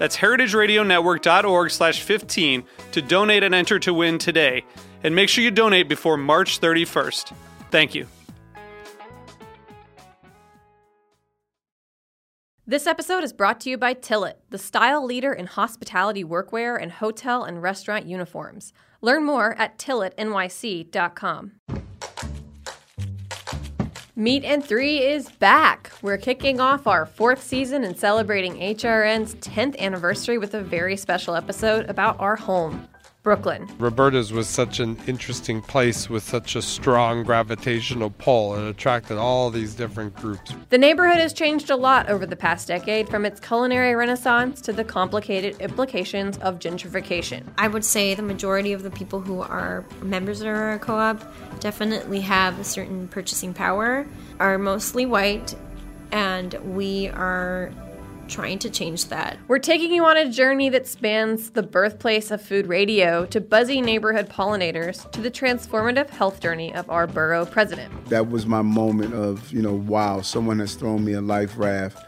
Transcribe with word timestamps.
That's 0.00 0.16
heritageradionetwork.org 0.16 1.70
slash 1.70 2.00
15 2.00 2.64
to 2.92 3.02
donate 3.02 3.42
and 3.42 3.54
enter 3.54 3.78
to 3.80 3.92
win 3.92 4.16
today. 4.16 4.64
And 5.04 5.14
make 5.14 5.28
sure 5.28 5.44
you 5.44 5.50
donate 5.50 5.90
before 5.90 6.16
March 6.16 6.58
31st. 6.58 7.34
Thank 7.70 7.94
you. 7.94 8.06
This 12.66 12.86
episode 12.86 13.24
is 13.24 13.34
brought 13.34 13.60
to 13.60 13.70
you 13.70 13.76
by 13.76 13.92
Tilit, 13.92 14.36
the 14.48 14.56
style 14.56 15.04
leader 15.04 15.34
in 15.34 15.46
hospitality 15.46 16.24
workwear 16.24 16.80
and 16.80 16.92
hotel 16.92 17.44
and 17.44 17.60
restaurant 17.60 18.06
uniforms. 18.06 18.72
Learn 19.02 19.24
more 19.24 19.54
at 19.58 19.76
tilitnyc.com. 19.76 21.52
Meat 24.20 24.44
and 24.44 24.62
Three 24.62 24.98
is 24.98 25.30
back. 25.30 25.90
We're 26.02 26.18
kicking 26.18 26.60
off 26.60 26.86
our 26.86 27.06
fourth 27.06 27.42
season 27.42 27.84
and 27.84 27.98
celebrating 27.98 28.56
HRN's 28.56 29.34
10th 29.36 29.78
anniversary 29.78 30.36
with 30.36 30.52
a 30.52 30.60
very 30.60 30.94
special 30.98 31.34
episode 31.34 31.88
about 31.88 32.20
our 32.20 32.36
home. 32.36 32.86
Brooklyn. 33.22 33.68
Roberta's 33.78 34.32
was 34.32 34.48
such 34.48 34.80
an 34.80 34.96
interesting 35.06 35.60
place 35.60 36.08
with 36.08 36.22
such 36.22 36.56
a 36.56 36.62
strong 36.62 37.22
gravitational 37.22 38.10
pull. 38.10 38.54
It 38.56 38.68
attracted 38.68 39.18
all 39.18 39.50
these 39.50 39.74
different 39.74 40.16
groups. 40.16 40.54
The 40.70 40.78
neighborhood 40.78 41.18
has 41.18 41.34
changed 41.34 41.68
a 41.68 41.76
lot 41.76 42.08
over 42.08 42.24
the 42.24 42.36
past 42.36 42.68
decade, 42.68 43.10
from 43.10 43.26
its 43.26 43.38
culinary 43.38 43.94
renaissance 43.94 44.62
to 44.62 44.72
the 44.72 44.84
complicated 44.84 45.60
implications 45.60 46.38
of 46.38 46.58
gentrification. 46.58 47.44
I 47.58 47.68
would 47.68 47.84
say 47.84 48.14
the 48.14 48.22
majority 48.22 48.72
of 48.72 48.82
the 48.82 48.90
people 48.90 49.20
who 49.20 49.42
are 49.42 49.84
members 50.00 50.40
of 50.40 50.46
our 50.46 50.78
co 50.78 50.94
op 50.94 51.20
definitely 51.60 52.20
have 52.22 52.58
a 52.58 52.64
certain 52.64 53.06
purchasing 53.08 53.52
power, 53.52 54.06
are 54.38 54.56
mostly 54.56 55.04
white, 55.04 55.54
and 56.10 56.54
we 56.64 57.08
are 57.08 57.70
trying 58.30 58.58
to 58.60 58.70
change 58.70 59.06
that. 59.06 59.36
We're 59.48 59.58
taking 59.58 59.92
you 59.92 60.04
on 60.04 60.16
a 60.16 60.30
journey 60.30 60.68
that 60.70 60.86
spans 60.86 61.50
the 61.50 61.62
birthplace 61.62 62.30
of 62.30 62.40
food 62.40 62.66
radio 62.66 63.26
to 63.26 63.40
buzzy 63.40 63.80
neighborhood 63.82 64.28
pollinators 64.28 65.10
to 65.12 65.20
the 65.20 65.30
transformative 65.30 66.08
health 66.08 66.40
journey 66.40 66.72
of 66.74 66.88
our 66.88 67.06
borough 67.06 67.44
president. 67.44 67.92
That 68.06 68.30
was 68.30 68.46
my 68.46 68.62
moment 68.62 69.14
of, 69.14 69.52
you 69.52 69.60
know, 69.60 69.74
wow, 69.74 70.20
someone 70.20 70.60
has 70.60 70.74
thrown 70.74 71.04
me 71.04 71.12
a 71.12 71.20
life 71.20 71.58
raft 71.58 72.06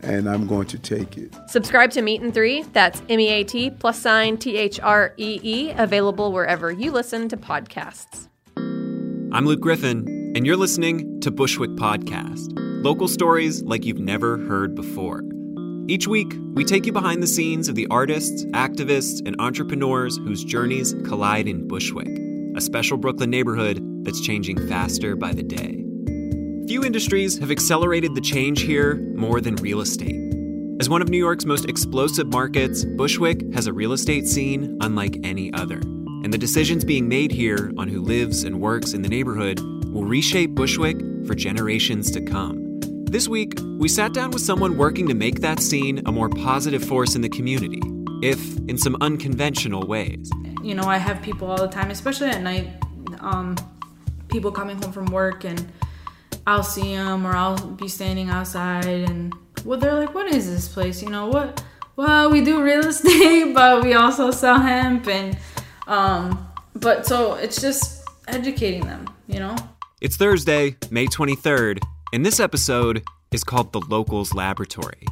and 0.00 0.28
I'm 0.28 0.46
going 0.46 0.66
to 0.66 0.78
take 0.78 1.16
it. 1.16 1.34
Subscribe 1.48 1.90
to 1.92 2.02
Meat 2.02 2.22
and 2.22 2.34
Three. 2.34 2.62
That's 2.72 3.02
M 3.08 3.20
E 3.20 3.28
A 3.28 3.44
T 3.44 3.70
plus 3.70 4.00
sign 4.00 4.36
T 4.36 4.56
H 4.56 4.80
R 4.80 5.14
E 5.16 5.40
E, 5.42 5.70
available 5.70 6.32
wherever 6.32 6.70
you 6.70 6.90
listen 6.90 7.28
to 7.28 7.36
podcasts. 7.36 8.28
I'm 8.56 9.46
Luke 9.46 9.60
Griffin, 9.60 10.32
and 10.36 10.44
you're 10.44 10.56
listening 10.56 11.20
to 11.20 11.30
Bushwick 11.30 11.70
Podcast 11.70 12.58
local 12.82 13.06
stories 13.06 13.62
like 13.62 13.84
you've 13.84 14.00
never 14.00 14.38
heard 14.38 14.74
before. 14.74 15.22
Each 15.88 16.06
week, 16.06 16.34
we 16.54 16.64
take 16.64 16.86
you 16.86 16.92
behind 16.92 17.22
the 17.22 17.26
scenes 17.26 17.68
of 17.68 17.74
the 17.74 17.88
artists, 17.90 18.44
activists, 18.52 19.20
and 19.26 19.34
entrepreneurs 19.40 20.16
whose 20.16 20.44
journeys 20.44 20.94
collide 21.04 21.48
in 21.48 21.66
Bushwick, 21.66 22.08
a 22.56 22.60
special 22.60 22.96
Brooklyn 22.96 23.30
neighborhood 23.30 23.80
that's 24.04 24.20
changing 24.20 24.68
faster 24.68 25.16
by 25.16 25.32
the 25.32 25.42
day. 25.42 25.84
Few 26.68 26.84
industries 26.84 27.36
have 27.38 27.50
accelerated 27.50 28.14
the 28.14 28.20
change 28.20 28.62
here 28.62 28.94
more 29.16 29.40
than 29.40 29.56
real 29.56 29.80
estate. 29.80 30.20
As 30.80 30.88
one 30.88 31.02
of 31.02 31.08
New 31.08 31.18
York's 31.18 31.46
most 31.46 31.64
explosive 31.64 32.28
markets, 32.28 32.84
Bushwick 32.84 33.52
has 33.52 33.66
a 33.66 33.72
real 33.72 33.92
estate 33.92 34.28
scene 34.28 34.78
unlike 34.80 35.18
any 35.24 35.52
other. 35.52 35.80
And 36.22 36.32
the 36.32 36.38
decisions 36.38 36.84
being 36.84 37.08
made 37.08 37.32
here 37.32 37.72
on 37.76 37.88
who 37.88 38.00
lives 38.00 38.44
and 38.44 38.60
works 38.60 38.92
in 38.92 39.02
the 39.02 39.08
neighborhood 39.08 39.58
will 39.86 40.04
reshape 40.04 40.54
Bushwick 40.54 41.00
for 41.26 41.34
generations 41.34 42.12
to 42.12 42.20
come. 42.20 42.61
This 43.12 43.28
week, 43.28 43.60
we 43.76 43.90
sat 43.90 44.14
down 44.14 44.30
with 44.30 44.40
someone 44.40 44.78
working 44.78 45.06
to 45.08 45.12
make 45.12 45.42
that 45.42 45.60
scene 45.60 46.00
a 46.06 46.10
more 46.10 46.30
positive 46.30 46.82
force 46.82 47.14
in 47.14 47.20
the 47.20 47.28
community, 47.28 47.82
if 48.22 48.56
in 48.70 48.78
some 48.78 48.96
unconventional 49.02 49.86
ways. 49.86 50.30
You 50.62 50.74
know, 50.74 50.84
I 50.84 50.96
have 50.96 51.20
people 51.20 51.50
all 51.50 51.58
the 51.58 51.68
time, 51.68 51.90
especially 51.90 52.28
at 52.28 52.40
night, 52.40 52.70
um, 53.20 53.54
people 54.28 54.50
coming 54.50 54.80
home 54.80 54.92
from 54.92 55.04
work, 55.12 55.44
and 55.44 55.70
I'll 56.46 56.62
see 56.62 56.96
them 56.96 57.26
or 57.26 57.36
I'll 57.36 57.58
be 57.72 57.86
standing 57.86 58.30
outside, 58.30 58.86
and 58.86 59.34
well, 59.66 59.78
they're 59.78 59.92
like, 59.92 60.14
"What 60.14 60.32
is 60.32 60.46
this 60.46 60.66
place? 60.68 61.02
You 61.02 61.10
know 61.10 61.26
what?" 61.26 61.62
Well, 61.96 62.32
we 62.32 62.40
do 62.40 62.62
real 62.62 62.86
estate, 62.94 63.52
but 63.52 63.84
we 63.84 63.92
also 63.92 64.30
sell 64.30 64.58
hemp, 64.58 65.06
and 65.06 65.36
um, 65.86 66.48
but 66.74 67.04
so 67.04 67.34
it's 67.34 67.60
just 67.60 68.08
educating 68.26 68.86
them, 68.86 69.06
you 69.26 69.38
know. 69.38 69.54
It's 70.00 70.16
Thursday, 70.16 70.76
May 70.90 71.06
23rd, 71.08 71.78
and 72.12 72.26
this 72.26 72.38
episode 72.38 73.02
is 73.30 73.42
called 73.42 73.72
The 73.72 73.80
Locals 73.80 74.34
Laboratory. 74.34 75.06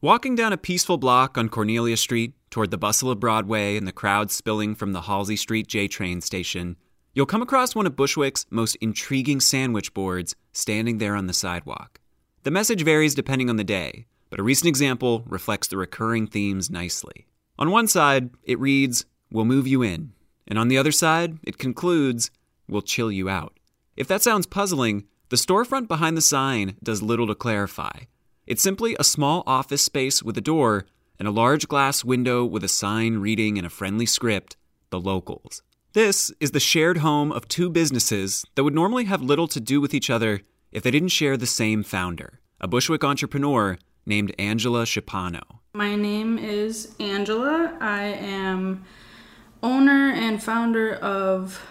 Walking 0.00 0.34
down 0.34 0.52
a 0.52 0.56
peaceful 0.56 0.96
block 0.96 1.38
on 1.38 1.48
Cornelia 1.48 1.96
Street 1.96 2.34
toward 2.50 2.70
the 2.70 2.78
bustle 2.78 3.10
of 3.10 3.20
Broadway 3.20 3.76
and 3.76 3.86
the 3.86 3.92
crowd 3.92 4.30
spilling 4.30 4.74
from 4.74 4.92
the 4.92 5.02
Halsey 5.02 5.36
Street 5.36 5.68
J 5.68 5.86
train 5.86 6.20
station, 6.20 6.76
you'll 7.14 7.26
come 7.26 7.42
across 7.42 7.74
one 7.74 7.86
of 7.86 7.96
Bushwick's 7.96 8.46
most 8.50 8.76
intriguing 8.76 9.40
sandwich 9.40 9.94
boards 9.94 10.34
standing 10.52 10.98
there 10.98 11.14
on 11.14 11.26
the 11.26 11.32
sidewalk. 11.32 12.00
The 12.42 12.50
message 12.50 12.82
varies 12.82 13.14
depending 13.14 13.48
on 13.48 13.56
the 13.56 13.64
day, 13.64 14.06
but 14.30 14.40
a 14.40 14.44
recent 14.44 14.68
example 14.68 15.22
reflects 15.26 15.68
the 15.68 15.76
recurring 15.76 16.26
themes 16.26 16.68
nicely. 16.68 17.26
On 17.58 17.70
one 17.70 17.86
side, 17.86 18.30
it 18.42 18.58
reads, 18.58 19.04
We'll 19.30 19.44
move 19.44 19.66
you 19.66 19.82
in. 19.82 20.12
And 20.48 20.58
on 20.58 20.68
the 20.68 20.78
other 20.78 20.92
side, 20.92 21.38
it 21.44 21.58
concludes, 21.58 22.30
We'll 22.68 22.82
chill 22.82 23.12
you 23.12 23.28
out. 23.28 23.58
If 23.96 24.08
that 24.08 24.22
sounds 24.22 24.46
puzzling, 24.46 25.04
the 25.28 25.36
storefront 25.36 25.88
behind 25.88 26.16
the 26.16 26.22
sign 26.22 26.76
does 26.82 27.02
little 27.02 27.26
to 27.28 27.34
clarify. 27.34 28.00
It's 28.46 28.62
simply 28.62 28.96
a 28.98 29.04
small 29.04 29.42
office 29.46 29.82
space 29.82 30.22
with 30.22 30.36
a 30.38 30.42
door 30.42 30.86
and 31.18 31.28
a 31.28 31.32
large 31.32 31.68
glass 31.68 32.04
window 32.04 32.44
with 32.44 32.64
a 32.64 32.68
sign 32.68 33.18
reading 33.18 33.56
in 33.56 33.64
a 33.64 33.70
friendly 33.70 34.06
script, 34.06 34.56
The 34.90 35.00
Locals. 35.00 35.62
This 35.92 36.32
is 36.40 36.52
the 36.52 36.60
shared 36.60 36.98
home 36.98 37.32
of 37.32 37.48
two 37.48 37.68
businesses 37.68 38.44
that 38.54 38.64
would 38.64 38.74
normally 38.74 39.04
have 39.04 39.20
little 39.20 39.48
to 39.48 39.60
do 39.60 39.80
with 39.80 39.92
each 39.92 40.10
other 40.10 40.40
if 40.72 40.82
they 40.82 40.90
didn't 40.90 41.08
share 41.08 41.36
the 41.36 41.46
same 41.46 41.82
founder, 41.82 42.40
a 42.60 42.68
Bushwick 42.68 43.04
entrepreneur 43.04 43.78
named 44.06 44.34
Angela 44.38 44.84
Schipano. 44.84 45.60
My 45.74 45.94
name 45.96 46.38
is 46.38 46.94
Angela. 47.00 47.76
I 47.80 48.04
am 48.04 48.84
owner 49.62 50.10
and 50.12 50.42
founder 50.42 50.94
of 50.94 51.64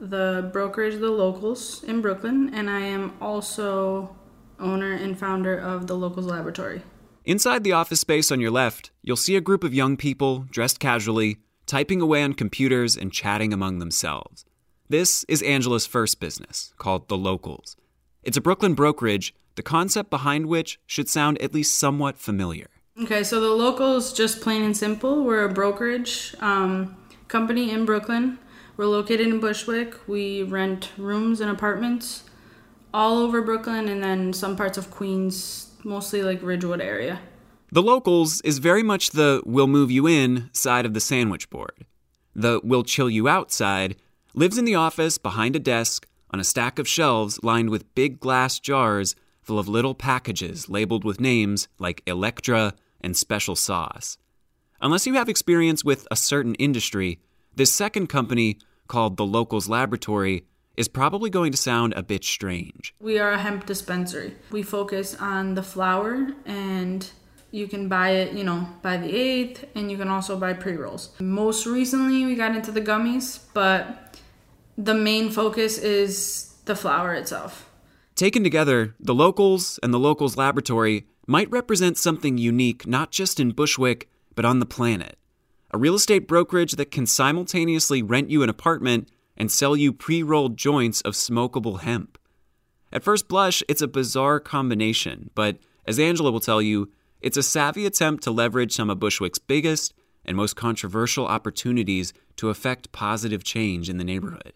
the 0.00 0.48
brokerage 0.52 0.98
The 0.98 1.10
Locals 1.10 1.82
in 1.84 2.00
Brooklyn, 2.00 2.52
and 2.54 2.70
I 2.70 2.80
am 2.80 3.14
also 3.20 4.16
owner 4.60 4.92
and 4.92 5.18
founder 5.18 5.56
of 5.56 5.86
the 5.86 5.96
Locals 5.96 6.26
Laboratory. 6.26 6.82
Inside 7.24 7.62
the 7.62 7.72
office 7.72 8.00
space 8.00 8.32
on 8.32 8.40
your 8.40 8.50
left, 8.50 8.90
you'll 9.02 9.16
see 9.16 9.36
a 9.36 9.40
group 9.40 9.62
of 9.62 9.74
young 9.74 9.96
people 9.96 10.46
dressed 10.50 10.80
casually, 10.80 11.38
typing 11.66 12.00
away 12.00 12.22
on 12.22 12.32
computers 12.32 12.96
and 12.96 13.12
chatting 13.12 13.52
among 13.52 13.78
themselves. 13.78 14.44
This 14.88 15.24
is 15.28 15.42
Angela's 15.42 15.86
first 15.86 16.20
business, 16.20 16.72
called 16.78 17.08
The 17.08 17.18
Locals. 17.18 17.76
It's 18.22 18.36
a 18.36 18.40
Brooklyn 18.40 18.74
brokerage, 18.74 19.34
the 19.56 19.62
concept 19.62 20.10
behind 20.10 20.46
which 20.46 20.80
should 20.86 21.08
sound 21.08 21.40
at 21.42 21.52
least 21.52 21.76
somewhat 21.76 22.16
familiar. 22.16 22.68
Okay, 23.02 23.22
so 23.22 23.40
The 23.40 23.48
Locals, 23.48 24.12
just 24.12 24.40
plain 24.40 24.62
and 24.62 24.76
simple, 24.76 25.24
we're 25.24 25.44
a 25.44 25.52
brokerage 25.52 26.34
um, 26.40 26.96
company 27.28 27.70
in 27.70 27.84
Brooklyn. 27.84 28.38
We're 28.76 28.86
located 28.86 29.26
in 29.26 29.40
Bushwick. 29.40 30.08
We 30.08 30.42
rent 30.42 30.90
rooms 30.96 31.40
and 31.40 31.50
apartments 31.50 32.24
all 32.92 33.18
over 33.18 33.42
Brooklyn 33.42 33.88
and 33.88 34.02
then 34.02 34.32
some 34.32 34.56
parts 34.56 34.78
of 34.78 34.90
Queens, 34.90 35.70
mostly 35.84 36.22
like 36.22 36.42
Ridgewood 36.42 36.80
area. 36.80 37.20
The 37.70 37.82
Locals 37.82 38.40
is 38.42 38.58
very 38.58 38.82
much 38.82 39.10
the 39.10 39.42
we'll 39.44 39.66
move 39.66 39.90
you 39.90 40.06
in 40.06 40.48
side 40.52 40.86
of 40.86 40.94
the 40.94 41.00
sandwich 41.00 41.50
board. 41.50 41.84
The 42.34 42.60
we'll 42.64 42.82
chill 42.82 43.10
you 43.10 43.28
out 43.28 43.52
side 43.52 43.96
lives 44.34 44.56
in 44.56 44.64
the 44.64 44.74
office 44.74 45.18
behind 45.18 45.54
a 45.54 45.60
desk 45.60 46.06
on 46.30 46.40
a 46.40 46.44
stack 46.44 46.78
of 46.78 46.88
shelves 46.88 47.40
lined 47.42 47.68
with 47.68 47.94
big 47.94 48.20
glass 48.20 48.58
jars 48.58 49.14
full 49.42 49.58
of 49.58 49.68
little 49.68 49.94
packages 49.94 50.68
labeled 50.68 51.04
with 51.04 51.20
names 51.20 51.68
like 51.78 52.02
Elektra 52.06 52.74
and 53.00 53.16
Special 53.16 53.56
Sauce. 53.56 54.18
Unless 54.80 55.08
you 55.08 55.14
have 55.14 55.28
experience 55.28 55.84
with 55.84 56.06
a 56.08 56.14
certain 56.14 56.54
industry, 56.54 57.18
this 57.56 57.74
second 57.74 58.06
company, 58.06 58.58
called 58.86 59.16
the 59.16 59.26
Locals 59.26 59.68
Laboratory, 59.68 60.46
is 60.76 60.86
probably 60.86 61.30
going 61.30 61.50
to 61.50 61.58
sound 61.58 61.92
a 61.96 62.02
bit 62.02 62.22
strange. 62.22 62.94
We 63.00 63.18
are 63.18 63.32
a 63.32 63.38
hemp 63.38 63.66
dispensary. 63.66 64.36
We 64.52 64.62
focus 64.62 65.16
on 65.16 65.54
the 65.54 65.64
flower 65.64 66.28
and 66.46 67.10
you 67.50 67.66
can 67.66 67.88
buy 67.88 68.10
it, 68.10 68.34
you 68.34 68.44
know, 68.44 68.68
by 68.80 68.98
the 68.98 69.12
8th 69.12 69.64
and 69.74 69.90
you 69.90 69.96
can 69.96 70.06
also 70.06 70.38
buy 70.38 70.52
pre-rolls. 70.52 71.10
Most 71.18 71.66
recently 71.66 72.24
we 72.24 72.36
got 72.36 72.54
into 72.54 72.70
the 72.70 72.80
gummies, 72.80 73.40
but 73.52 74.16
the 74.76 74.94
main 74.94 75.30
focus 75.30 75.78
is 75.78 76.54
the 76.66 76.76
flower 76.76 77.14
itself. 77.14 77.68
Taken 78.14 78.44
together, 78.44 78.94
the 79.00 79.14
locals 79.14 79.80
and 79.82 79.92
the 79.92 79.98
locals 79.98 80.36
laboratory 80.36 81.08
might 81.26 81.50
represent 81.50 81.98
something 81.98 82.38
unique 82.38 82.86
not 82.86 83.10
just 83.10 83.40
in 83.40 83.50
Bushwick, 83.50 84.08
but 84.38 84.44
on 84.44 84.60
the 84.60 84.66
planet. 84.66 85.18
A 85.72 85.78
real 85.78 85.96
estate 85.96 86.28
brokerage 86.28 86.74
that 86.76 86.92
can 86.92 87.06
simultaneously 87.06 88.02
rent 88.02 88.30
you 88.30 88.44
an 88.44 88.48
apartment 88.48 89.10
and 89.36 89.50
sell 89.50 89.74
you 89.74 89.92
pre 89.92 90.22
rolled 90.22 90.56
joints 90.56 91.00
of 91.00 91.14
smokable 91.14 91.80
hemp. 91.80 92.16
At 92.92 93.02
first 93.02 93.26
blush, 93.26 93.64
it's 93.68 93.82
a 93.82 93.88
bizarre 93.88 94.38
combination, 94.38 95.30
but 95.34 95.58
as 95.88 95.98
Angela 95.98 96.30
will 96.30 96.38
tell 96.38 96.62
you, 96.62 96.88
it's 97.20 97.36
a 97.36 97.42
savvy 97.42 97.84
attempt 97.84 98.22
to 98.22 98.30
leverage 98.30 98.72
some 98.76 98.90
of 98.90 99.00
Bushwick's 99.00 99.40
biggest 99.40 99.92
and 100.24 100.36
most 100.36 100.54
controversial 100.54 101.26
opportunities 101.26 102.12
to 102.36 102.48
affect 102.48 102.92
positive 102.92 103.42
change 103.42 103.90
in 103.90 103.98
the 103.98 104.04
neighborhood. 104.04 104.52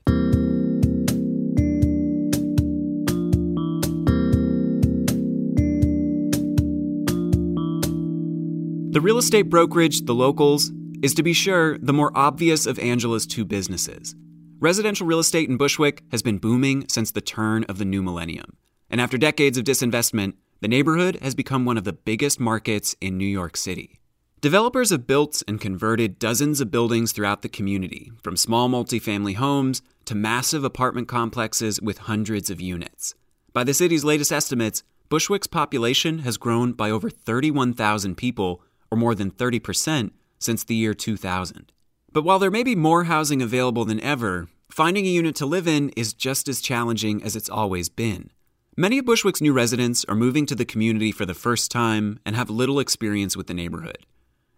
The 8.92 9.00
real 9.00 9.16
estate 9.16 9.48
brokerage, 9.48 10.02
The 10.02 10.14
Locals, 10.14 10.70
is 11.00 11.14
to 11.14 11.22
be 11.22 11.32
sure 11.32 11.78
the 11.78 11.94
more 11.94 12.12
obvious 12.14 12.66
of 12.66 12.78
Angela's 12.78 13.26
two 13.26 13.46
businesses. 13.46 14.14
Residential 14.60 15.06
real 15.06 15.18
estate 15.18 15.48
in 15.48 15.56
Bushwick 15.56 16.02
has 16.10 16.22
been 16.22 16.36
booming 16.36 16.86
since 16.90 17.10
the 17.10 17.22
turn 17.22 17.64
of 17.70 17.78
the 17.78 17.86
new 17.86 18.02
millennium. 18.02 18.58
And 18.90 19.00
after 19.00 19.16
decades 19.16 19.56
of 19.56 19.64
disinvestment, 19.64 20.34
the 20.60 20.68
neighborhood 20.68 21.16
has 21.22 21.34
become 21.34 21.64
one 21.64 21.78
of 21.78 21.84
the 21.84 21.94
biggest 21.94 22.38
markets 22.38 22.94
in 23.00 23.16
New 23.16 23.24
York 23.24 23.56
City. 23.56 23.98
Developers 24.42 24.90
have 24.90 25.06
built 25.06 25.42
and 25.48 25.58
converted 25.58 26.18
dozens 26.18 26.60
of 26.60 26.70
buildings 26.70 27.12
throughout 27.12 27.40
the 27.40 27.48
community, 27.48 28.12
from 28.22 28.36
small 28.36 28.68
multifamily 28.68 29.36
homes 29.36 29.80
to 30.04 30.14
massive 30.14 30.64
apartment 30.64 31.08
complexes 31.08 31.80
with 31.80 31.96
hundreds 31.96 32.50
of 32.50 32.60
units. 32.60 33.14
By 33.54 33.64
the 33.64 33.72
city's 33.72 34.04
latest 34.04 34.32
estimates, 34.32 34.82
Bushwick's 35.08 35.46
population 35.46 36.18
has 36.18 36.36
grown 36.36 36.72
by 36.72 36.90
over 36.90 37.08
31,000 37.08 38.16
people, 38.16 38.62
or 38.92 38.96
more 38.96 39.14
than 39.14 39.30
30%, 39.30 40.10
since 40.38 40.62
the 40.62 40.74
year 40.74 40.92
2000. 40.92 41.72
But 42.12 42.24
while 42.24 42.38
there 42.38 42.50
may 42.50 42.62
be 42.62 42.76
more 42.76 43.04
housing 43.04 43.40
available 43.40 43.86
than 43.86 43.98
ever, 44.00 44.48
finding 44.70 45.06
a 45.06 45.08
unit 45.08 45.34
to 45.36 45.46
live 45.46 45.66
in 45.66 45.88
is 45.96 46.12
just 46.12 46.46
as 46.46 46.60
challenging 46.60 47.22
as 47.22 47.34
it's 47.34 47.48
always 47.48 47.88
been. 47.88 48.30
Many 48.76 48.98
of 48.98 49.06
Bushwick's 49.06 49.40
new 49.40 49.54
residents 49.54 50.04
are 50.10 50.14
moving 50.14 50.44
to 50.44 50.54
the 50.54 50.66
community 50.66 51.10
for 51.10 51.24
the 51.24 51.32
first 51.32 51.70
time 51.70 52.20
and 52.26 52.36
have 52.36 52.50
little 52.50 52.78
experience 52.78 53.34
with 53.34 53.46
the 53.46 53.54
neighborhood. 53.54 54.04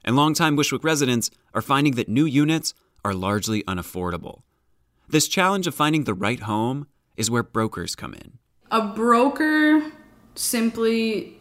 And 0.04 0.16
longtime 0.16 0.56
Bushwick 0.56 0.82
residents 0.82 1.30
are 1.54 1.62
finding 1.62 1.94
that 1.94 2.08
new 2.08 2.24
units 2.24 2.74
are 3.04 3.14
largely 3.14 3.62
unaffordable. 3.64 4.42
This 5.08 5.28
challenge 5.28 5.68
of 5.68 5.76
finding 5.76 6.04
the 6.04 6.14
right 6.14 6.40
home 6.40 6.88
is 7.16 7.30
where 7.30 7.44
brokers 7.44 7.94
come 7.94 8.14
in. 8.14 8.38
A 8.72 8.82
broker 8.82 9.92
simply 10.34 11.36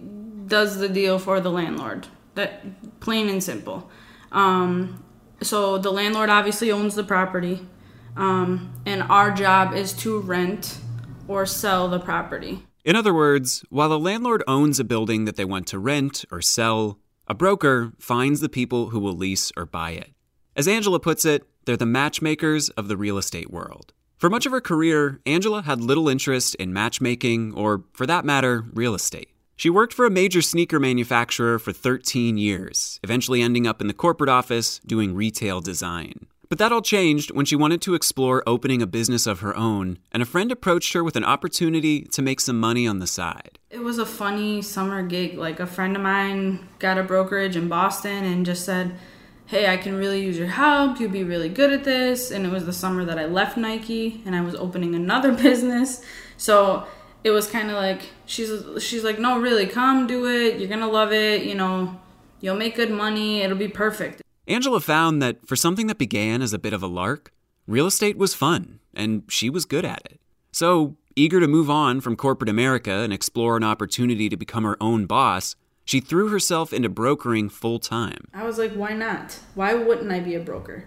does 0.46 0.78
the 0.78 0.90
deal 0.90 1.18
for 1.18 1.40
the 1.40 1.50
landlord. 1.50 2.08
That 2.36 3.00
plain 3.00 3.30
and 3.30 3.44
simple. 3.44 3.90
Um, 4.32 5.04
so 5.42 5.78
the 5.78 5.92
landlord 5.92 6.30
obviously 6.30 6.72
owns 6.72 6.96
the 6.96 7.04
property, 7.04 7.68
um, 8.16 8.74
and 8.86 9.04
our 9.04 9.32
job 9.32 9.74
is 9.74 9.94
to 9.94 10.20
rent 10.20 10.80
or 11.28 11.46
sell 11.46 11.88
the 11.88 12.00
property. 12.00 12.66
In 12.84 12.96
other 12.96 13.14
words, 13.14 13.64
while 13.70 13.94
a 13.94 13.96
landlord 13.98 14.44
owns 14.48 14.80
a 14.80 14.84
building 14.84 15.26
that 15.26 15.36
they 15.36 15.46
want 15.46 15.68
to 15.68 15.80
rent 15.80 16.26
or 16.32 16.42
sell, 16.42 17.00
a 17.28 17.34
broker 17.34 17.94
finds 18.00 18.42
the 18.42 18.50
people 18.50 18.90
who 18.90 19.00
will 19.00 19.16
lease 19.16 19.52
or 19.56 19.66
buy 19.66 19.92
it. 19.92 20.12
As 20.56 20.68
Angela 20.68 21.00
puts 21.00 21.24
it, 21.24 21.44
they're 21.66 21.78
the 21.78 21.86
matchmakers 21.86 22.70
of 22.70 22.88
the 22.88 22.98
real 22.98 23.18
estate 23.18 23.50
world. 23.50 23.94
For 24.18 24.30
much 24.30 24.46
of 24.46 24.52
her 24.52 24.62
career, 24.62 25.22
Angela 25.26 25.62
had 25.62 25.82
little 25.82 26.10
interest 26.10 26.56
in 26.56 26.74
matchmaking 26.74 27.54
or, 27.54 27.84
for 27.94 28.06
that 28.06 28.26
matter, 28.26 28.66
real 28.74 28.96
estate. 28.96 29.30
She 29.64 29.70
worked 29.70 29.94
for 29.94 30.06
a 30.06 30.12
major 30.12 30.42
sneaker 30.42 30.78
manufacturer 30.78 31.58
for 31.58 31.72
13 31.72 32.38
years, 32.38 33.00
eventually 33.02 33.42
ending 33.42 33.66
up 33.66 33.80
in 33.80 33.88
the 33.88 33.94
corporate 33.94 34.30
office 34.30 34.82
doing 34.86 35.16
retail 35.16 35.62
design. 35.62 36.28
But 36.50 36.58
that 36.58 36.74
all 36.74 36.82
changed 36.82 37.32
when 37.32 37.46
she 37.46 37.56
wanted 37.56 37.82
to 37.84 37.96
explore 37.96 38.44
opening 38.46 38.82
a 38.82 38.88
business 38.88 39.26
of 39.26 39.40
her 39.40 39.56
own, 39.56 40.00
and 40.12 40.22
a 40.22 40.26
friend 40.26 40.52
approached 40.52 40.92
her 40.92 41.02
with 41.02 41.16
an 41.16 41.24
opportunity 41.24 42.02
to 42.02 42.22
make 42.22 42.42
some 42.42 42.60
money 42.60 42.86
on 42.86 43.00
the 43.00 43.08
side. 43.08 43.58
It 43.70 43.80
was 43.80 44.00
a 44.00 44.06
funny 44.06 44.62
summer 44.62 45.02
gig. 45.02 45.38
Like 45.38 45.62
a 45.62 45.66
friend 45.66 45.96
of 45.96 46.02
mine 46.02 46.68
got 46.80 46.98
a 46.98 47.04
brokerage 47.04 47.56
in 47.56 47.70
Boston 47.70 48.26
and 48.26 48.46
just 48.46 48.66
said, 48.66 48.98
Hey, 49.46 49.72
I 49.72 49.78
can 49.78 49.96
really 49.96 50.26
use 50.26 50.38
your 50.38 50.48
help. 50.48 51.00
You'd 51.00 51.14
be 51.14 51.24
really 51.24 51.48
good 51.48 51.72
at 51.72 51.86
this. 51.86 52.32
And 52.32 52.46
it 52.46 52.50
was 52.50 52.66
the 52.66 52.74
summer 52.74 53.06
that 53.06 53.18
I 53.18 53.28
left 53.28 53.56
Nike 53.56 54.22
and 54.26 54.36
I 54.36 54.42
was 54.42 54.56
opening 54.56 54.94
another 54.94 55.32
business. 55.42 56.04
So 56.36 56.86
it 57.24 57.32
was 57.32 57.48
kind 57.48 57.70
of 57.70 57.76
like 57.76 58.02
she's 58.26 58.64
she's 58.84 59.04
like, 59.04 59.20
"No, 59.20 59.40
really, 59.40 59.66
come 59.66 60.08
do 60.08 60.28
it. 60.28 60.60
You're 60.60 60.68
going 60.68 60.82
to 60.82 60.88
love 60.88 61.12
it, 61.12 61.44
you 61.44 61.56
know. 61.56 62.00
You'll 62.42 62.56
make 62.56 62.76
good 62.76 62.92
money. 62.92 63.42
It'll 63.42 63.58
be 63.58 63.68
perfect." 63.68 64.22
Angela 64.48 64.82
found 64.82 65.22
that 65.22 65.48
for 65.48 65.56
something 65.56 65.88
that 65.88 65.98
began 65.98 66.42
as 66.42 66.54
a 66.54 66.60
bit 66.60 66.74
of 66.74 66.84
a 66.84 66.88
lark, 66.88 67.32
real 67.66 67.88
estate 67.88 68.18
was 68.18 68.34
fun, 68.34 68.80
and 68.94 69.24
she 69.30 69.50
was 69.50 69.64
good 69.66 69.86
at 69.86 70.02
it. 70.06 70.20
So, 70.52 70.98
eager 71.16 71.40
to 71.40 71.48
move 71.48 71.70
on 71.70 72.02
from 72.02 72.18
corporate 72.18 72.50
America 72.50 72.92
and 72.92 73.14
explore 73.14 73.56
an 73.56 73.64
opportunity 73.64 74.28
to 74.28 74.36
become 74.36 74.66
her 74.66 74.78
own 74.82 75.06
boss, 75.06 75.56
she 75.86 76.00
threw 76.00 76.28
herself 76.28 76.74
into 76.74 76.90
brokering 76.90 77.50
full 77.50 77.80
time. 77.80 78.28
I 78.34 78.44
was 78.44 78.58
like, 78.58 78.74
why 78.74 78.94
not? 78.94 79.40
Why 79.56 79.74
wouldn't 79.74 80.12
I 80.12 80.20
be 80.20 80.36
a 80.36 80.40
broker? 80.40 80.86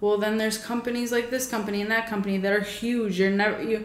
Well, 0.00 0.18
then 0.18 0.36
there's 0.36 0.58
companies 0.58 1.12
like 1.12 1.30
this 1.30 1.46
company 1.46 1.80
and 1.80 1.90
that 1.90 2.08
company 2.08 2.38
that 2.38 2.52
are 2.52 2.60
huge. 2.60 3.18
You're 3.18 3.30
never 3.30 3.62
you 3.62 3.84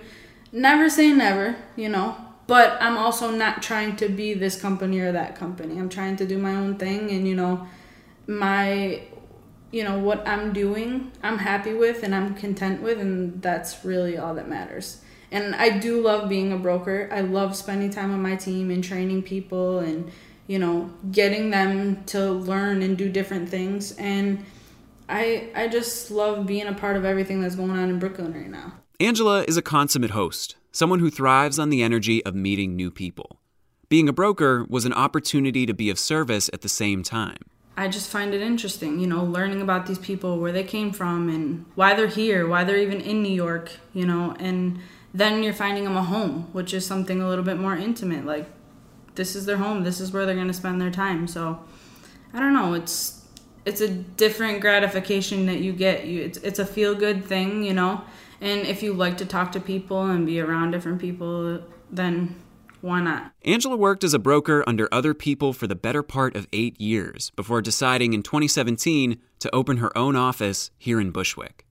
never 0.51 0.89
say 0.89 1.11
never, 1.11 1.55
you 1.75 1.89
know. 1.89 2.17
But 2.47 2.81
I'm 2.81 2.97
also 2.97 3.29
not 3.29 3.61
trying 3.61 3.95
to 3.97 4.09
be 4.09 4.33
this 4.33 4.59
company 4.59 4.99
or 4.99 5.11
that 5.11 5.35
company. 5.35 5.77
I'm 5.77 5.89
trying 5.89 6.15
to 6.15 6.25
do 6.25 6.37
my 6.39 6.55
own 6.55 6.77
thing 6.77 7.11
and 7.11 7.27
you 7.27 7.35
know, 7.35 7.67
my 8.25 9.01
you 9.71 9.83
know 9.83 9.97
what 9.99 10.27
i'm 10.27 10.51
doing 10.51 11.11
i'm 11.23 11.37
happy 11.37 11.73
with 11.73 12.03
and 12.03 12.15
i'm 12.15 12.33
content 12.35 12.81
with 12.81 12.99
and 12.99 13.41
that's 13.41 13.83
really 13.85 14.17
all 14.17 14.33
that 14.33 14.47
matters 14.47 15.01
and 15.31 15.55
i 15.55 15.69
do 15.69 16.01
love 16.01 16.27
being 16.27 16.51
a 16.51 16.57
broker 16.57 17.09
i 17.11 17.21
love 17.21 17.55
spending 17.55 17.89
time 17.89 18.11
with 18.11 18.19
my 18.19 18.35
team 18.35 18.71
and 18.71 18.83
training 18.83 19.21
people 19.21 19.79
and 19.79 20.11
you 20.47 20.57
know 20.57 20.89
getting 21.11 21.51
them 21.51 22.03
to 22.05 22.31
learn 22.31 22.81
and 22.81 22.97
do 22.97 23.09
different 23.09 23.47
things 23.47 23.91
and 23.97 24.43
i 25.07 25.49
i 25.55 25.67
just 25.67 26.09
love 26.09 26.47
being 26.47 26.67
a 26.67 26.73
part 26.73 26.97
of 26.97 27.05
everything 27.05 27.41
that's 27.41 27.55
going 27.55 27.71
on 27.71 27.89
in 27.89 27.99
brooklyn 27.99 28.33
right 28.33 28.49
now 28.49 28.73
angela 29.01 29.43
is 29.47 29.55
a 29.55 29.61
consummate 29.61 30.11
host 30.11 30.57
someone 30.73 30.99
who 30.99 31.09
thrives 31.09 31.57
on 31.57 31.69
the 31.69 31.81
energy 31.81 32.23
of 32.25 32.35
meeting 32.35 32.75
new 32.75 32.91
people 32.91 33.39
being 33.87 34.09
a 34.09 34.13
broker 34.13 34.65
was 34.69 34.83
an 34.83 34.91
opportunity 34.91 35.65
to 35.65 35.73
be 35.73 35.89
of 35.89 35.97
service 35.97 36.49
at 36.51 36.61
the 36.61 36.69
same 36.69 37.01
time 37.01 37.37
I 37.77 37.87
just 37.87 38.09
find 38.09 38.33
it 38.33 38.41
interesting, 38.41 38.99
you 38.99 39.07
know, 39.07 39.23
learning 39.23 39.61
about 39.61 39.85
these 39.85 39.99
people, 39.99 40.37
where 40.37 40.51
they 40.51 40.65
came 40.65 40.91
from, 40.91 41.29
and 41.29 41.65
why 41.75 41.93
they're 41.93 42.07
here, 42.07 42.45
why 42.45 42.65
they're 42.65 42.75
even 42.75 42.99
in 42.99 43.23
New 43.23 43.31
York, 43.31 43.71
you 43.93 44.05
know, 44.05 44.35
and 44.37 44.79
then 45.13 45.43
you're 45.43 45.53
finding 45.53 45.85
them 45.85 45.95
a 45.95 46.03
home, 46.03 46.49
which 46.51 46.73
is 46.73 46.85
something 46.85 47.21
a 47.21 47.29
little 47.29 47.45
bit 47.45 47.57
more 47.57 47.77
intimate. 47.77 48.25
Like, 48.25 48.49
this 49.15 49.33
is 49.33 49.45
their 49.45 49.55
home, 49.55 49.85
this 49.85 50.01
is 50.01 50.11
where 50.11 50.25
they're 50.25 50.35
going 50.35 50.47
to 50.47 50.53
spend 50.53 50.81
their 50.81 50.91
time. 50.91 51.25
So, 51.25 51.63
I 52.33 52.41
don't 52.41 52.53
know, 52.53 52.73
it's 52.73 53.23
it's 53.65 53.79
a 53.79 53.87
different 53.87 54.59
gratification 54.59 55.45
that 55.45 55.59
you 55.59 55.71
get. 55.71 56.05
You 56.05 56.21
it's 56.21 56.37
it's 56.39 56.59
a 56.59 56.65
feel 56.65 56.95
good 56.95 57.23
thing, 57.23 57.63
you 57.63 57.73
know. 57.73 58.01
And 58.41 58.61
if 58.61 58.81
you 58.81 58.93
like 58.93 59.17
to 59.17 59.25
talk 59.25 59.51
to 59.53 59.59
people 59.59 60.05
and 60.05 60.25
be 60.25 60.39
around 60.39 60.71
different 60.71 60.99
people, 60.99 61.61
then 61.91 62.35
why 62.81 63.01
not? 63.01 63.33
Angela 63.43 63.75
worked 63.75 64.03
as 64.03 64.13
a 64.13 64.19
broker 64.19 64.63
under 64.65 64.87
other 64.91 65.13
people 65.13 65.51
for 65.53 65.67
the 65.67 65.75
better 65.75 66.01
part 66.01 66.35
of 66.35 66.47
eight 66.53 66.79
years 66.79 67.31
before 67.31 67.61
deciding 67.61 68.13
in 68.13 68.23
2017 68.23 69.19
to 69.39 69.55
open 69.55 69.77
her 69.77 69.95
own 69.97 70.15
office 70.15 70.71
here 70.77 70.99
in 70.99 71.11
Bushwick. 71.11 71.65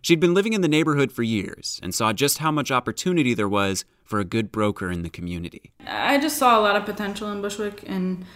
She'd 0.00 0.20
been 0.20 0.34
living 0.34 0.52
in 0.52 0.60
the 0.60 0.68
neighborhood 0.68 1.12
for 1.12 1.22
years 1.22 1.80
and 1.82 1.94
saw 1.94 2.12
just 2.12 2.38
how 2.38 2.50
much 2.50 2.70
opportunity 2.70 3.32
there 3.32 3.48
was 3.48 3.84
for 4.02 4.20
a 4.20 4.24
good 4.24 4.52
broker 4.52 4.90
in 4.90 5.02
the 5.02 5.08
community. 5.08 5.72
I 5.86 6.18
just 6.18 6.36
saw 6.36 6.58
a 6.58 6.60
lot 6.60 6.76
of 6.76 6.84
potential 6.84 7.32
in 7.32 7.40
Bushwick, 7.40 7.84
and 7.86 8.26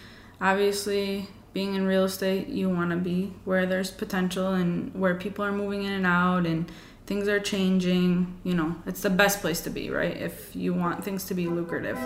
obviously, 0.41 1.27
being 1.53 1.75
in 1.75 1.85
real 1.85 2.05
estate, 2.05 2.47
you 2.47 2.69
want 2.69 2.89
to 2.89 2.97
be 2.97 3.33
where 3.45 3.67
there's 3.67 3.91
potential 3.91 4.53
and 4.53 4.93
where 4.95 5.13
people 5.13 5.45
are 5.45 5.51
moving 5.51 5.83
in 5.83 5.91
and 5.91 6.07
out 6.07 6.47
and 6.47 6.71
things 7.09 7.27
are 7.27 7.39
changing. 7.39 8.39
You 8.43 8.53
know, 8.53 8.75
it's 8.85 9.01
the 9.01 9.09
best 9.09 9.41
place 9.41 9.61
to 9.61 9.71
be, 9.71 9.89
right? 9.89 10.15
If 10.15 10.55
you 10.55 10.75
want 10.75 11.03
things 11.03 11.25
to 11.25 11.33
be 11.33 11.47
lucrative. 11.47 11.97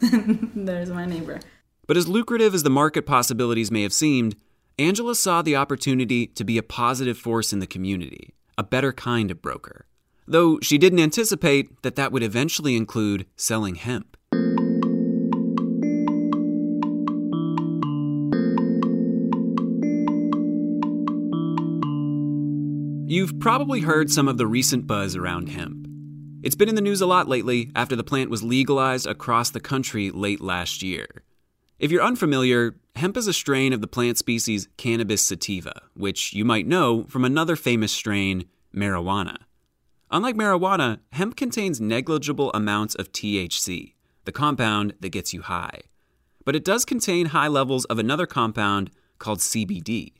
There's 0.54 0.90
my 0.90 1.06
neighbor. 1.06 1.40
But 1.86 1.96
as 1.96 2.06
lucrative 2.06 2.54
as 2.54 2.62
the 2.62 2.70
market 2.70 3.06
possibilities 3.06 3.70
may 3.70 3.82
have 3.82 3.94
seemed, 3.94 4.36
Angela 4.78 5.14
saw 5.14 5.40
the 5.40 5.56
opportunity 5.56 6.26
to 6.26 6.44
be 6.44 6.58
a 6.58 6.62
positive 6.62 7.16
force 7.16 7.54
in 7.54 7.58
the 7.58 7.66
community, 7.66 8.34
a 8.58 8.62
better 8.62 8.92
kind 8.92 9.30
of 9.30 9.40
broker. 9.40 9.86
Though 10.28 10.60
she 10.60 10.76
didn't 10.76 11.00
anticipate 11.00 11.80
that 11.82 11.96
that 11.96 12.12
would 12.12 12.22
eventually 12.22 12.76
include 12.76 13.26
selling 13.34 13.76
hemp. 13.76 14.09
You've 23.10 23.40
probably 23.40 23.80
heard 23.80 24.08
some 24.08 24.28
of 24.28 24.38
the 24.38 24.46
recent 24.46 24.86
buzz 24.86 25.16
around 25.16 25.48
hemp. 25.48 25.88
It's 26.44 26.54
been 26.54 26.68
in 26.68 26.76
the 26.76 26.80
news 26.80 27.00
a 27.00 27.06
lot 27.06 27.26
lately 27.26 27.72
after 27.74 27.96
the 27.96 28.04
plant 28.04 28.30
was 28.30 28.44
legalized 28.44 29.08
across 29.08 29.50
the 29.50 29.58
country 29.58 30.12
late 30.12 30.40
last 30.40 30.80
year. 30.80 31.24
If 31.80 31.90
you're 31.90 32.04
unfamiliar, 32.04 32.76
hemp 32.94 33.16
is 33.16 33.26
a 33.26 33.32
strain 33.32 33.72
of 33.72 33.80
the 33.80 33.88
plant 33.88 34.16
species 34.16 34.68
Cannabis 34.76 35.22
sativa, 35.22 35.72
which 35.94 36.34
you 36.34 36.44
might 36.44 36.68
know 36.68 37.02
from 37.08 37.24
another 37.24 37.56
famous 37.56 37.90
strain, 37.90 38.44
marijuana. 38.72 39.38
Unlike 40.12 40.36
marijuana, 40.36 41.00
hemp 41.10 41.34
contains 41.34 41.80
negligible 41.80 42.52
amounts 42.54 42.94
of 42.94 43.10
THC, 43.10 43.94
the 44.24 44.30
compound 44.30 44.94
that 45.00 45.08
gets 45.08 45.34
you 45.34 45.42
high. 45.42 45.80
But 46.44 46.54
it 46.54 46.64
does 46.64 46.84
contain 46.84 47.26
high 47.26 47.48
levels 47.48 47.86
of 47.86 47.98
another 47.98 48.26
compound 48.26 48.92
called 49.18 49.40
CBD. 49.40 50.12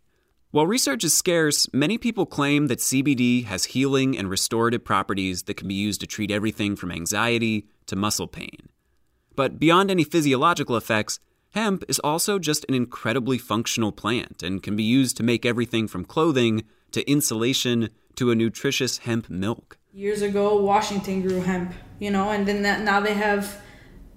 While 0.53 0.67
research 0.67 1.05
is 1.05 1.17
scarce, 1.17 1.73
many 1.73 1.97
people 1.97 2.27
claim 2.27 2.67
that 2.67 2.81
CBD 2.81 3.45
has 3.45 3.67
healing 3.67 4.19
and 4.19 4.29
restorative 4.29 4.85
properties 4.85 5.45
that 5.45 5.55
can 5.55 5.69
be 5.69 5.75
used 5.75 6.01
to 6.01 6.09
treat 6.09 6.33
everything 6.33 6.75
from 6.75 6.91
anxiety 6.91 7.69
to 7.87 7.95
muscle 7.95 8.27
pain. 8.27 8.69
But 9.37 9.61
beyond 9.61 9.93
any 9.93 10.03
physiological 10.03 10.77
effects, 10.77 11.21
hemp 11.51 11.85
is 11.89 12.01
also 12.01 12.41
just 12.41 12.67
an 12.69 12.75
incredibly 12.75 13.39
functional 13.39 13.93
plant 13.93 14.43
and 14.43 14.61
can 14.61 14.75
be 14.75 14.83
used 14.83 15.17
to 15.19 15.23
make 15.23 15.47
everything 15.47 15.87
from 15.87 16.05
clothing 16.05 16.65
to 16.91 17.09
insulation 17.09 17.91
to 18.17 18.33
a 18.33 18.35
nutritious 18.35 18.99
hemp 18.99 19.31
milk. 19.31 19.79
Years 19.93 20.21
ago, 20.21 20.61
Washington 20.61 21.23
grew 21.23 21.43
hemp, 21.43 21.73
you 22.01 22.11
know, 22.11 22.31
and 22.31 22.49
then 22.49 22.63
that, 22.63 22.81
now 22.81 22.99
they 22.99 23.15
have 23.15 23.63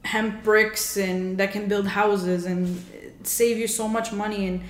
hemp 0.03 0.43
bricks 0.43 0.97
and 0.97 1.37
that 1.37 1.51
can 1.51 1.67
build 1.67 1.85
houses 1.85 2.47
and 2.47 2.83
save 3.21 3.59
you 3.59 3.67
so 3.67 3.87
much 3.87 4.11
money. 4.11 4.47
And 4.47 4.63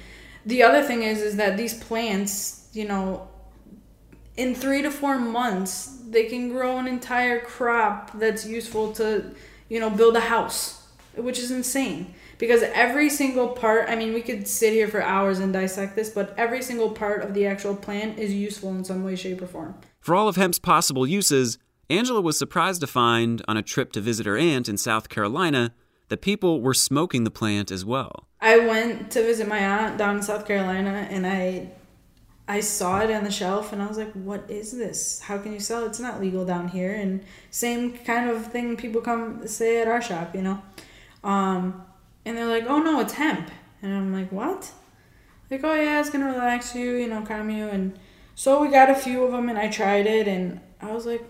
the 0.46 0.64
other 0.64 0.84
thing 0.84 1.04
is, 1.04 1.22
is 1.22 1.36
that 1.38 1.58
these 1.58 1.74
plants, 1.74 2.68
you 2.74 2.86
know, 2.86 3.28
in 4.36 4.56
three 4.56 4.82
to 4.82 4.92
four 4.92 5.18
months, 5.18 6.00
they 6.10 6.26
can 6.26 6.50
grow 6.50 6.78
an 6.78 6.88
entire 6.88 7.40
crop 7.40 8.12
that's 8.20 8.46
useful 8.46 8.92
to, 8.94 9.32
you 9.70 9.80
know, 9.80 9.90
build 9.90 10.16
a 10.16 10.22
house, 10.22 10.88
which 11.16 11.40
is 11.40 11.52
insane. 11.52 12.14
Because 12.40 12.64
every 12.74 13.10
single 13.10 13.50
part 13.50 13.90
i 13.90 13.96
mean 13.96 14.14
we 14.14 14.22
could 14.22 14.48
sit 14.48 14.74
here 14.74 14.88
for 14.88 15.02
hours 15.02 15.40
and 15.40 15.54
dissect 15.54 15.96
this 15.96 16.10
but 16.10 16.34
every 16.36 16.62
single 16.62 16.90
part 16.90 17.22
of 17.22 17.34
the 17.34 17.46
actual 17.46 17.76
plant 17.76 18.18
is 18.20 18.34
useful 18.34 18.70
in 18.72 18.84
some 18.84 19.04
way 19.04 19.16
shape 19.16 19.42
or 19.42 19.48
form. 19.48 19.76
For 20.02 20.14
all 20.16 20.28
of 20.28 20.36
hemp's 20.36 20.60
possible 20.60 21.08
uses, 21.08 21.58
Angela 21.90 22.20
was 22.20 22.38
surprised 22.38 22.82
to 22.82 22.88
find 22.88 23.42
on 23.48 23.56
a 23.56 23.62
trip 23.62 23.94
to 23.94 24.02
visit 24.02 24.26
her 24.26 24.36
aunt 24.36 24.68
in 24.68 24.78
South 24.78 25.08
Carolina 25.08 25.74
that 26.10 26.22
people 26.22 26.62
were 26.62 26.74
smoking 26.74 27.24
the 27.24 27.32
plant 27.32 27.72
as 27.72 27.84
well. 27.86 28.28
i 28.42 28.58
went 28.58 29.12
to 29.12 29.22
visit 29.24 29.48
my 29.48 29.60
aunt 29.60 29.98
down 29.98 30.18
in 30.18 30.24
south 30.24 30.46
carolina 30.46 31.08
and 31.10 31.26
i 31.26 31.70
i 32.48 32.60
saw 32.60 33.00
it 33.00 33.10
on 33.12 33.24
the 33.24 33.32
shelf 33.32 33.72
and 33.74 33.82
i 33.82 33.88
was 33.88 33.98
like 33.98 34.12
what 34.14 34.50
is 34.50 34.72
this? 34.78 35.22
How 35.22 35.38
can 35.38 35.54
you 35.54 35.60
sell 35.60 35.84
it? 35.84 35.88
It's 35.88 36.00
not 36.00 36.20
legal 36.20 36.46
down 36.46 36.68
here. 36.68 36.94
And 36.94 37.24
same 37.52 37.94
kind 37.94 38.30
of 38.30 38.48
thing 38.48 38.76
people 38.76 39.02
come 39.02 39.48
say 39.48 39.82
at 39.82 39.88
our 39.88 40.02
shop 40.02 40.36
you 40.36 40.42
know? 40.42 40.62
Um, 41.24 41.86
and 42.26 42.38
they're 42.38 42.48
like 42.48 42.66
oh 42.68 42.80
no 42.80 43.00
it's 43.00 43.14
hemp. 43.14 43.50
And 43.82 43.94
i'm 43.94 44.14
like 44.14 44.32
what? 44.32 44.72
Like 45.50 45.64
oh 45.64 45.74
yeah 45.74 46.00
it's 46.02 46.10
gonna 46.10 46.32
relax 46.32 46.76
you 46.76 46.96
you 46.96 47.08
know 47.08 47.22
calm 47.22 47.50
you. 47.50 47.68
And 47.68 47.98
so 48.36 48.62
we 48.62 48.70
got 48.70 48.90
a 48.90 48.96
few 48.96 49.24
of 49.24 49.32
them 49.32 49.48
and 49.50 49.58
i 49.58 49.68
tried 49.70 50.06
it 50.08 50.28
and 50.28 50.60
i 50.82 50.92
was 50.92 51.06
like 51.06 51.24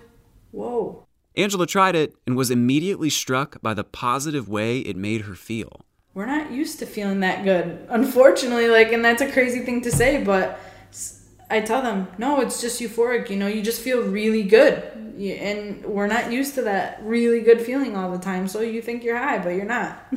whoa 0.51 1.02
Angela 1.35 1.65
tried 1.67 1.95
it 1.95 2.15
and 2.27 2.35
was 2.35 2.51
immediately 2.51 3.09
struck 3.09 3.61
by 3.61 3.73
the 3.73 3.83
positive 3.83 4.47
way 4.47 4.79
it 4.79 4.95
made 4.95 5.21
her 5.21 5.35
feel. 5.35 5.81
we're 6.13 6.25
not 6.27 6.51
used 6.51 6.77
to 6.79 6.85
feeling 6.85 7.21
that 7.21 7.43
good 7.43 7.85
unfortunately 7.89 8.67
like 8.67 8.91
and 8.91 9.03
that's 9.03 9.21
a 9.21 9.31
crazy 9.31 9.61
thing 9.61 9.81
to 9.81 9.91
say 9.91 10.23
but 10.23 10.59
I 11.49 11.61
tell 11.61 11.81
them 11.81 12.07
no 12.17 12.39
it's 12.41 12.61
just 12.61 12.79
euphoric 12.81 13.29
you 13.29 13.37
know 13.37 13.47
you 13.47 13.61
just 13.63 13.81
feel 13.81 14.01
really 14.03 14.43
good 14.43 14.75
and 15.19 15.83
we're 15.85 16.07
not 16.07 16.31
used 16.31 16.53
to 16.55 16.61
that 16.63 16.99
really 17.03 17.41
good 17.41 17.61
feeling 17.61 17.95
all 17.95 18.11
the 18.11 18.17
time 18.19 18.47
so 18.47 18.61
you 18.61 18.81
think 18.81 19.03
you're 19.03 19.17
high 19.17 19.39
but 19.39 19.49
you're 19.49 19.65
not 19.65 20.05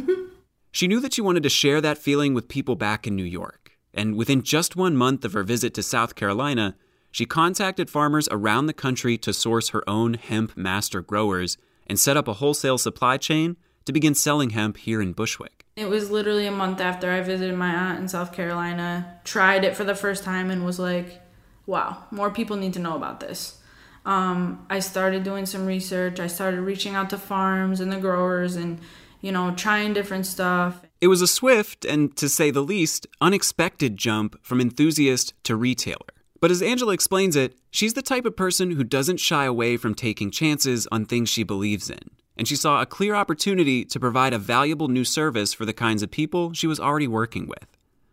She 0.73 0.87
knew 0.89 1.01
that 1.01 1.15
she 1.15 1.23
wanted 1.23 1.43
to 1.45 1.49
share 1.49 1.81
that 1.81 1.97
feeling 1.97 2.35
with 2.35 2.49
people 2.49 2.77
back 2.77 3.07
in 3.07 3.17
New 3.17 3.25
York, 3.25 3.73
and 3.95 4.15
within 4.15 4.43
just 4.43 4.77
one 4.77 4.95
month 4.95 5.25
of 5.25 5.33
her 5.33 5.43
visit 5.43 5.73
to 5.73 5.83
South 5.83 6.15
Carolina, 6.15 6.77
she 7.17 7.25
contacted 7.25 7.89
farmers 7.89 8.29
around 8.31 8.67
the 8.67 8.75
country 8.75 9.17
to 9.17 9.33
source 9.33 9.71
her 9.71 9.83
own 9.89 10.13
hemp 10.13 10.55
master 10.55 11.01
growers 11.01 11.57
and 11.87 11.99
set 11.99 12.15
up 12.15 12.29
a 12.29 12.35
wholesale 12.35 12.77
supply 12.77 13.17
chain 13.17 13.57
to 13.87 13.93
begin 13.95 14.15
selling 14.15 14.51
hemp 14.51 14.77
here 14.77 15.01
in 15.01 15.15
Bushwick. 15.15 15.65
It 15.77 15.89
was 15.89 16.11
literally 16.11 16.47
a 16.47 16.51
month 16.51 16.79
after 16.79 17.11
I 17.11 17.23
visited 17.23 17.57
my 17.57 17.71
aunt 17.71 18.01
in 18.01 18.09
South 18.09 18.35
Carolina, 18.35 19.19
tried 19.25 19.65
it 19.65 19.75
for 19.75 19.83
the 19.83 19.95
first 19.95 20.25
time, 20.25 20.51
and 20.51 20.67
was 20.67 20.79
like, 20.79 21.23
wow, 21.65 22.05
more 22.11 22.31
people 22.31 22.59
need 22.59 22.75
to 22.75 22.81
know 22.81 22.97
about 22.97 23.21
this. 23.21 23.63
Um, 24.05 24.67
I 24.69 24.81
started 24.81 25.23
doing 25.23 25.47
some 25.47 25.65
research. 25.65 26.21
I 26.21 26.27
started 26.27 26.61
reaching 26.61 26.97
out 26.97 27.09
to 27.09 27.17
farms 27.17 27.81
and 27.81 27.91
the 27.91 27.97
growers 27.97 28.57
and, 28.57 28.79
you 29.23 29.33
know, 29.33 29.55
trying 29.55 29.95
different 29.95 30.27
stuff. 30.27 30.83
It 31.01 31.09
was 31.09 31.23
a 31.23 31.27
swift 31.27 31.87
and, 31.87 32.15
to 32.19 32.29
say 32.29 32.51
the 32.51 32.61
least, 32.61 33.07
unexpected 33.23 33.97
jump 33.97 34.39
from 34.45 34.61
enthusiast 34.61 35.33
to 35.45 35.57
retailer. 35.57 36.13
But 36.41 36.51
as 36.51 36.63
Angela 36.63 36.93
explains 36.93 37.37
it, 37.37 37.57
she's 37.71 37.95
the 37.95 38.03
type 38.03 38.25
of 38.25 38.37
person 38.37 38.73
who 38.73 38.85
doesn't 38.85 39.21
shy 39.21 39.45
away 39.45 39.77
from 39.77 39.95
taking 39.95 40.31
chances 40.31 40.87
on 40.93 41.07
things 41.07 41.29
she 41.29 41.43
believes 41.43 41.91
in. 41.91 42.11
And 42.37 42.47
she 42.47 42.57
saw 42.57 42.83
a 42.83 42.87
clear 42.87 43.15
opportunity 43.15 43.85
to 43.87 44.01
provide 44.01 44.35
a 44.35 44.39
valuable 44.39 44.89
new 44.89 45.05
service 45.05 45.55
for 45.55 45.65
the 45.65 45.73
kinds 45.73 46.03
of 46.03 46.11
people 46.11 46.53
she 46.53 46.67
was 46.67 46.79
already 46.79 47.09
working 47.09 47.47
with. 47.47 47.67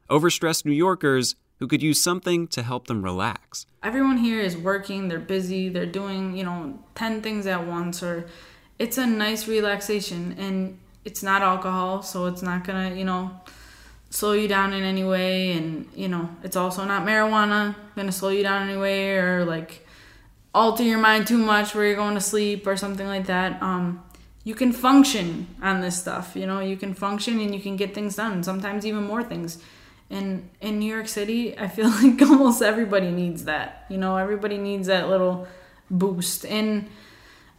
Overstressed 0.10 0.66
New 0.66 0.72
Yorkers 0.72 1.36
who 1.60 1.68
could 1.68 1.84
use 1.84 2.02
something 2.02 2.48
to 2.48 2.64
help 2.64 2.88
them 2.88 3.04
relax. 3.04 3.66
Everyone 3.84 4.18
here 4.18 4.42
is 4.42 4.58
working, 4.58 5.08
they're 5.08 5.20
busy, 5.20 5.70
they're 5.70 5.86
doing, 5.86 6.36
you 6.36 6.44
know, 6.44 6.80
10 6.96 7.22
things 7.22 7.48
at 7.48 7.66
once, 7.66 8.02
or 8.02 8.28
it's 8.80 8.98
a 8.98 9.06
nice 9.06 9.48
relaxation. 9.48 10.36
And 10.38 10.80
it's 11.06 11.24
not 11.24 11.42
alcohol, 11.42 12.02
so 12.02 12.26
it's 12.26 12.42
not 12.42 12.64
gonna, 12.64 12.96
you 12.96 13.06
know, 13.06 13.32
slow 14.14 14.34
you 14.34 14.48
down 14.48 14.74
in 14.74 14.84
any 14.84 15.04
way. 15.04 15.54
And, 15.54 15.90
you 15.96 16.08
know, 16.08 16.30
it's 16.44 16.56
also 16.56 16.86
not 16.86 17.04
marijuana, 17.04 17.76
gonna 17.96 18.12
slow 18.12 18.30
you 18.30 18.44
down 18.44 18.70
anyway, 18.70 19.16
or 19.16 19.44
like 19.44 19.88
alter 20.54 20.84
your 20.84 21.00
mind 21.00 21.26
too 21.26 21.40
much 21.40 21.74
where 21.74 21.88
you're 21.88 21.96
going 21.96 22.14
to 22.14 22.22
sleep 22.22 22.68
or 22.68 22.78
something 22.78 23.08
like 23.08 23.26
that. 23.26 23.60
Um, 23.62 24.04
you 24.44 24.54
can 24.54 24.72
function 24.72 25.48
on 25.64 25.82
this 25.82 25.98
stuff, 25.98 26.36
you 26.36 26.46
know, 26.46 26.60
you 26.60 26.78
can 26.78 26.94
function 26.94 27.40
and 27.40 27.56
you 27.56 27.60
can 27.62 27.76
get 27.76 27.96
things 27.96 28.16
done, 28.16 28.44
sometimes 28.44 28.86
even 28.86 29.04
more 29.04 29.24
things. 29.24 29.58
And 30.12 30.48
in 30.62 30.78
New 30.78 30.94
York 30.94 31.08
City, 31.08 31.58
I 31.58 31.68
feel 31.68 31.90
like 32.04 32.22
almost 32.22 32.62
everybody 32.62 33.10
needs 33.10 33.46
that. 33.46 33.86
You 33.90 33.98
know, 33.98 34.18
everybody 34.18 34.60
needs 34.60 34.88
that 34.88 35.10
little 35.10 35.48
boost. 35.90 36.46
And 36.46 36.88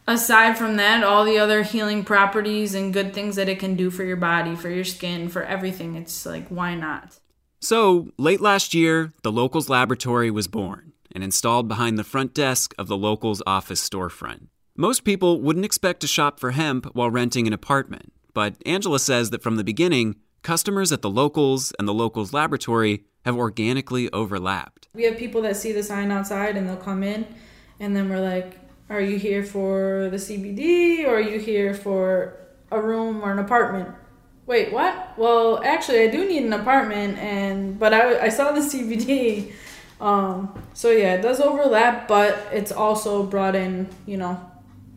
aside 0.07 0.57
from 0.57 0.75
that, 0.77 1.03
all 1.03 1.25
the 1.25 1.37
other 1.37 1.63
healing 1.63 2.03
properties 2.03 2.73
and 2.73 2.93
good 2.93 3.13
things 3.13 3.35
that 3.35 3.49
it 3.49 3.59
can 3.59 3.75
do 3.75 3.89
for 3.89 4.03
your 4.03 4.17
body, 4.17 4.55
for 4.55 4.69
your 4.69 4.83
skin, 4.83 5.29
for 5.29 5.43
everything, 5.43 5.95
it's 5.95 6.25
like, 6.25 6.47
why 6.49 6.75
not? 6.75 7.19
So, 7.59 8.11
late 8.17 8.41
last 8.41 8.73
year, 8.73 9.13
the 9.23 9.31
Locals 9.31 9.69
Laboratory 9.69 10.29
was 10.29 10.47
born 10.47 10.93
and 11.11 11.23
installed 11.23 11.67
behind 11.67 11.97
the 11.97 12.03
front 12.03 12.33
desk 12.33 12.75
of 12.77 12.87
the 12.87 12.97
Locals 12.97 13.41
office 13.47 13.87
storefront. 13.87 14.47
Most 14.75 15.03
people 15.03 15.41
wouldn't 15.41 15.65
expect 15.65 16.01
to 16.01 16.07
shop 16.07 16.39
for 16.39 16.51
hemp 16.51 16.85
while 16.93 17.09
renting 17.09 17.47
an 17.47 17.53
apartment, 17.53 18.11
but 18.33 18.55
Angela 18.65 18.99
says 18.99 19.29
that 19.29 19.41
from 19.41 19.55
the 19.55 19.63
beginning, 19.63 20.17
customers 20.43 20.91
at 20.91 21.01
the 21.01 21.09
Locals 21.09 21.71
and 21.79 21.87
the 21.87 21.93
Locals 21.93 22.33
Laboratory 22.33 23.05
have 23.23 23.37
organically 23.37 24.11
overlapped. 24.11 24.89
We 24.93 25.03
have 25.03 25.17
people 25.17 25.41
that 25.43 25.55
see 25.55 25.71
the 25.71 25.81
sign 25.81 26.11
outside 26.11 26.57
and 26.57 26.67
they'll 26.67 26.75
come 26.75 27.01
in, 27.01 27.25
and 27.79 27.95
then 27.95 28.09
we're 28.09 28.19
like, 28.19 28.59
Are 28.89 29.01
you 29.01 29.17
here 29.17 29.43
for 29.43 30.09
the 30.11 30.17
CBD 30.17 31.05
or 31.05 31.15
are 31.15 31.21
you 31.21 31.39
here 31.39 31.73
for 31.73 32.37
a 32.71 32.79
room 32.79 33.23
or 33.23 33.31
an 33.31 33.39
apartment? 33.39 33.89
Wait, 34.45 34.71
what? 34.71 35.17
Well, 35.17 35.63
actually, 35.63 36.03
I 36.03 36.07
do 36.07 36.27
need 36.27 36.43
an 36.43 36.53
apartment, 36.53 37.17
and 37.17 37.79
but 37.79 37.95
I, 37.95 38.25
I 38.25 38.29
saw 38.29 38.51
the 38.51 38.59
CBD. 38.71 39.53
Um, 39.99 40.61
so 40.73 40.91
yeah, 40.91 41.15
it 41.15 41.21
does 41.21 41.39
overlap, 41.39 42.07
but 42.07 42.37
it's 42.51 42.71
also 42.71 43.23
brought 43.23 43.55
in, 43.55 43.89
you 44.05 44.17
know, 44.17 44.39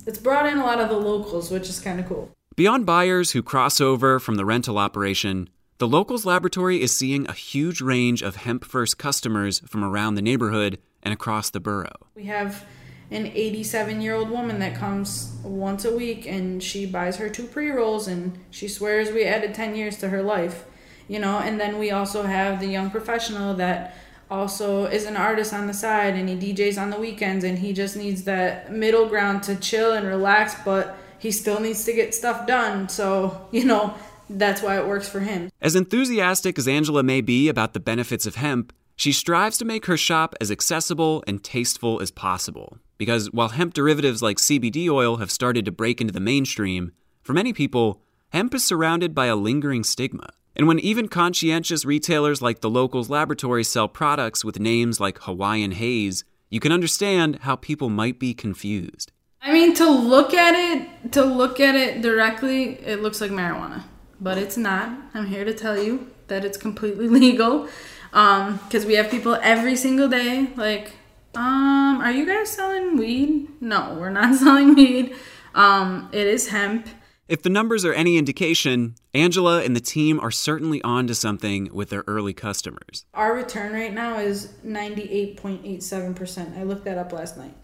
it's 0.06 0.18
brought 0.18 0.46
in 0.46 0.58
a 0.58 0.64
lot 0.64 0.80
of 0.80 0.90
the 0.90 0.96
locals, 0.96 1.50
which 1.50 1.68
is 1.68 1.80
kind 1.80 1.98
of 1.98 2.06
cool. 2.06 2.30
Beyond 2.56 2.84
buyers 2.84 3.30
who 3.30 3.42
cross 3.42 3.80
over 3.80 4.18
from 4.18 4.34
the 4.34 4.44
rental 4.44 4.76
operation, 4.76 5.48
the 5.78 5.86
Locals 5.86 6.26
Laboratory 6.26 6.82
is 6.82 6.94
seeing 6.94 7.26
a 7.28 7.32
huge 7.32 7.80
range 7.80 8.20
of 8.20 8.36
hemp 8.36 8.64
first 8.64 8.98
customers 8.98 9.60
from 9.60 9.84
around 9.84 10.16
the 10.16 10.22
neighborhood 10.22 10.78
and 11.04 11.14
across 11.14 11.50
the 11.50 11.60
borough. 11.60 12.08
We 12.16 12.24
have 12.24 12.66
an 13.10 13.26
87 13.26 14.00
year 14.00 14.14
old 14.14 14.30
woman 14.30 14.58
that 14.58 14.74
comes 14.74 15.34
once 15.42 15.84
a 15.84 15.94
week 15.94 16.26
and 16.26 16.62
she 16.62 16.84
buys 16.84 17.16
her 17.16 17.28
two 17.28 17.46
pre 17.46 17.70
rolls 17.70 18.06
and 18.06 18.38
she 18.50 18.68
swears 18.68 19.10
we 19.10 19.24
added 19.24 19.54
10 19.54 19.74
years 19.74 19.96
to 19.98 20.10
her 20.10 20.22
life, 20.22 20.64
you 21.08 21.18
know. 21.18 21.38
And 21.38 21.58
then 21.58 21.78
we 21.78 21.90
also 21.90 22.24
have 22.24 22.60
the 22.60 22.66
young 22.66 22.90
professional 22.90 23.54
that 23.54 23.96
also 24.30 24.84
is 24.84 25.06
an 25.06 25.16
artist 25.16 25.54
on 25.54 25.66
the 25.66 25.72
side 25.72 26.14
and 26.14 26.28
he 26.28 26.52
DJs 26.52 26.80
on 26.80 26.90
the 26.90 26.98
weekends 26.98 27.44
and 27.44 27.58
he 27.58 27.72
just 27.72 27.96
needs 27.96 28.24
that 28.24 28.70
middle 28.72 29.08
ground 29.08 29.42
to 29.44 29.56
chill 29.56 29.92
and 29.92 30.06
relax, 30.06 30.54
but 30.64 30.98
he 31.18 31.30
still 31.30 31.60
needs 31.60 31.84
to 31.84 31.92
get 31.92 32.14
stuff 32.14 32.46
done. 32.46 32.88
So, 32.88 33.48
you 33.50 33.64
know, 33.64 33.94
that's 34.28 34.62
why 34.62 34.78
it 34.78 34.86
works 34.86 35.08
for 35.08 35.20
him. 35.20 35.50
As 35.62 35.74
enthusiastic 35.74 36.58
as 36.58 36.68
Angela 36.68 37.02
may 37.02 37.22
be 37.22 37.48
about 37.48 37.72
the 37.72 37.80
benefits 37.80 38.26
of 38.26 38.34
hemp, 38.34 38.72
she 38.98 39.12
strives 39.12 39.56
to 39.56 39.64
make 39.64 39.86
her 39.86 39.96
shop 39.96 40.34
as 40.40 40.50
accessible 40.50 41.22
and 41.28 41.44
tasteful 41.44 42.02
as 42.02 42.10
possible. 42.10 42.78
Because 42.98 43.30
while 43.30 43.50
hemp 43.50 43.72
derivatives 43.72 44.22
like 44.22 44.38
CBD 44.38 44.90
oil 44.90 45.18
have 45.18 45.30
started 45.30 45.64
to 45.66 45.70
break 45.70 46.00
into 46.00 46.12
the 46.12 46.18
mainstream, 46.18 46.90
for 47.22 47.32
many 47.32 47.52
people, 47.52 48.02
hemp 48.30 48.52
is 48.54 48.64
surrounded 48.64 49.14
by 49.14 49.26
a 49.26 49.36
lingering 49.36 49.84
stigma. 49.84 50.30
And 50.56 50.66
when 50.66 50.80
even 50.80 51.06
conscientious 51.06 51.84
retailers 51.84 52.42
like 52.42 52.60
the 52.60 52.68
Locals 52.68 53.08
Laboratory 53.08 53.62
sell 53.62 53.86
products 53.86 54.44
with 54.44 54.58
names 54.58 54.98
like 54.98 55.18
Hawaiian 55.18 55.70
Haze, 55.70 56.24
you 56.50 56.58
can 56.58 56.72
understand 56.72 57.38
how 57.42 57.54
people 57.54 57.90
might 57.90 58.18
be 58.18 58.34
confused. 58.34 59.12
I 59.40 59.52
mean, 59.52 59.74
to 59.74 59.88
look 59.88 60.34
at 60.34 60.56
it, 60.56 61.12
to 61.12 61.22
look 61.22 61.60
at 61.60 61.76
it 61.76 62.02
directly, 62.02 62.80
it 62.84 63.00
looks 63.00 63.20
like 63.20 63.30
marijuana, 63.30 63.84
but 64.20 64.38
it's 64.38 64.56
not. 64.56 64.90
I'm 65.14 65.26
here 65.26 65.44
to 65.44 65.54
tell 65.54 65.80
you 65.80 66.10
that 66.26 66.44
it's 66.44 66.58
completely 66.58 67.08
legal, 67.20 67.68
because 68.10 68.82
um, 68.82 68.86
we 68.86 68.94
have 68.94 69.10
people 69.10 69.34
every 69.42 69.76
single 69.76 70.08
day 70.08 70.50
like, 70.56 70.92
um, 71.34 72.00
are 72.00 72.10
you 72.10 72.26
guys 72.26 72.50
selling 72.50 72.96
weed? 72.96 73.48
No, 73.60 73.96
we're 73.98 74.10
not 74.10 74.34
selling 74.38 74.74
weed. 74.74 75.14
Um, 75.54 76.08
it 76.12 76.26
is 76.26 76.48
hemp. 76.48 76.88
If 77.28 77.42
the 77.42 77.50
numbers 77.50 77.84
are 77.84 77.92
any 77.92 78.16
indication, 78.16 78.94
Angela 79.12 79.62
and 79.62 79.76
the 79.76 79.80
team 79.80 80.18
are 80.20 80.30
certainly 80.30 80.80
on 80.82 81.06
to 81.08 81.14
something 81.14 81.68
with 81.74 81.90
their 81.90 82.02
early 82.06 82.32
customers. 82.32 83.04
Our 83.12 83.34
return 83.34 83.74
rate 83.74 83.92
now 83.92 84.18
is 84.18 84.54
98.87%. 84.64 86.58
I 86.58 86.62
looked 86.62 86.86
that 86.86 86.96
up 86.96 87.12
last 87.12 87.36
night. 87.36 87.54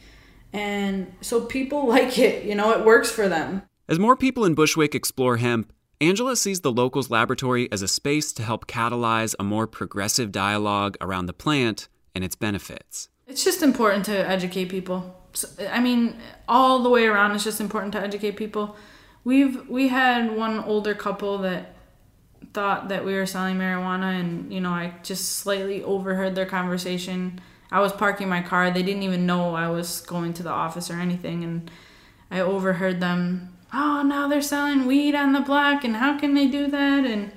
And 0.53 1.15
so 1.23 1.41
people 1.41 1.89
like 1.89 2.19
it, 2.19 2.45
you 2.45 2.55
know, 2.55 2.73
it 2.73 2.85
works 2.85 3.11
for 3.11 3.27
them. 3.29 3.63
As 3.89 3.99
more 3.99 4.17
people 4.17 4.45
in 4.45 4.55
Bushwick 4.55 4.95
explore 4.95 5.39
hemp, 5.39 5.73
Angela 6.01 6.37
sees 6.37 6.61
the 6.61 6.73
locals 6.73 7.11
laboratory 7.11 7.71
as 7.71 7.83
a 7.83 7.89
space 7.89 8.33
to 8.33 8.43
help 8.43 8.67
catalyze 8.67 9.35
a 9.39 9.45
more 9.45 9.67
progressive 9.67 10.33
dialogue 10.33 10.97
around 11.01 11.27
the 11.27 11.33
plant 11.33 11.89
and 12.15 12.25
its 12.25 12.35
benefits. 12.35 13.09
It's 13.27 13.45
just 13.45 13.63
important 13.63 14.05
to 14.07 14.29
educate 14.29 14.67
people. 14.67 15.15
I 15.71 15.81
mean, 15.81 16.17
all 16.49 16.83
the 16.83 16.91
way 16.91 17.07
around, 17.07 17.33
it's 17.33 17.45
just 17.45 17.61
important 17.61 17.93
to 17.95 18.01
educate 18.01 18.37
people. 18.37 18.77
We've 19.25 19.69
we 19.69 19.89
had 19.89 20.37
one 20.37 20.61
older 20.61 20.95
couple 20.95 21.39
that 21.39 21.75
thought 22.53 22.89
that 22.89 23.05
we 23.05 23.15
were 23.15 23.27
selling 23.27 23.57
marijuana, 23.57 24.21
and 24.21 24.53
you 24.53 24.61
know, 24.61 24.71
I 24.71 24.95
just 25.03 25.37
slightly 25.37 25.83
overheard 25.83 26.35
their 26.35 26.47
conversation. 26.47 27.41
I 27.73 27.81
was 27.81 27.93
parking 27.93 28.29
my 28.29 28.43
car; 28.43 28.71
they 28.71 28.83
didn't 28.83 29.03
even 29.03 29.27
know 29.27 29.55
I 29.55 29.69
was 29.71 30.03
going 30.03 30.35
to 30.35 30.43
the 30.43 30.51
office 30.51 30.91
or 30.91 30.95
anything, 30.95 31.43
and 31.43 31.71
I 32.31 32.41
overheard 32.41 33.01
them. 33.01 33.54
Oh, 33.75 34.03
now 34.03 34.29
they're 34.29 34.41
selling 34.41 34.87
weed 34.87 35.15
on 35.15 35.33
the 35.33 35.41
block, 35.41 35.85
and 35.85 35.97
how 35.97 36.19
can 36.19 36.35
they 36.35 36.47
do 36.47 36.69
that? 36.69 37.05
And 37.05 37.33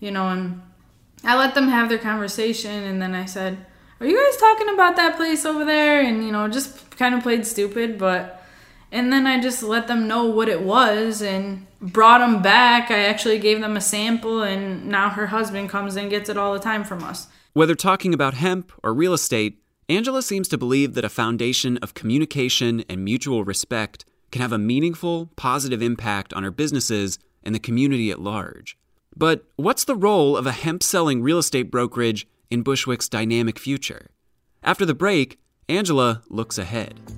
you 0.00 0.10
know, 0.10 0.28
and 0.28 0.62
I 1.24 1.36
let 1.36 1.54
them 1.54 1.68
have 1.68 1.88
their 1.88 1.98
conversation, 1.98 2.82
and 2.84 3.00
then 3.00 3.14
I 3.14 3.24
said 3.24 3.66
are 4.00 4.06
you 4.06 4.16
guys 4.16 4.36
talking 4.36 4.68
about 4.68 4.96
that 4.96 5.16
place 5.16 5.44
over 5.44 5.64
there? 5.64 6.00
And, 6.00 6.24
you 6.24 6.30
know, 6.30 6.46
just 6.48 6.96
kind 6.96 7.14
of 7.14 7.22
played 7.22 7.46
stupid, 7.46 7.98
but. 7.98 8.34
And 8.90 9.12
then 9.12 9.26
I 9.26 9.38
just 9.38 9.62
let 9.62 9.86
them 9.86 10.08
know 10.08 10.24
what 10.24 10.48
it 10.48 10.62
was 10.62 11.20
and 11.20 11.66
brought 11.80 12.20
them 12.20 12.40
back. 12.40 12.90
I 12.90 13.00
actually 13.00 13.38
gave 13.38 13.60
them 13.60 13.76
a 13.76 13.82
sample, 13.82 14.42
and 14.42 14.86
now 14.86 15.10
her 15.10 15.26
husband 15.26 15.68
comes 15.68 15.96
and 15.96 16.08
gets 16.08 16.30
it 16.30 16.38
all 16.38 16.54
the 16.54 16.58
time 16.58 16.84
from 16.84 17.04
us. 17.04 17.26
Whether 17.52 17.74
talking 17.74 18.14
about 18.14 18.34
hemp 18.34 18.72
or 18.82 18.94
real 18.94 19.12
estate, 19.12 19.58
Angela 19.90 20.22
seems 20.22 20.48
to 20.48 20.56
believe 20.56 20.94
that 20.94 21.04
a 21.04 21.10
foundation 21.10 21.76
of 21.78 21.92
communication 21.92 22.82
and 22.88 23.04
mutual 23.04 23.44
respect 23.44 24.06
can 24.30 24.42
have 24.42 24.52
a 24.52 24.58
meaningful, 24.58 25.30
positive 25.36 25.82
impact 25.82 26.32
on 26.34 26.44
our 26.44 26.50
businesses 26.50 27.18
and 27.42 27.54
the 27.54 27.60
community 27.60 28.10
at 28.10 28.20
large. 28.20 28.76
But 29.16 29.44
what's 29.56 29.84
the 29.84 29.96
role 29.96 30.36
of 30.36 30.46
a 30.46 30.52
hemp 30.52 30.82
selling 30.82 31.22
real 31.22 31.38
estate 31.38 31.70
brokerage 31.70 32.26
in 32.50 32.62
Bushwick's 32.62 33.08
dynamic 33.08 33.58
future. 33.58 34.10
After 34.62 34.84
the 34.84 34.94
break, 34.94 35.38
Angela 35.68 36.22
looks 36.28 36.58
ahead. 36.58 37.17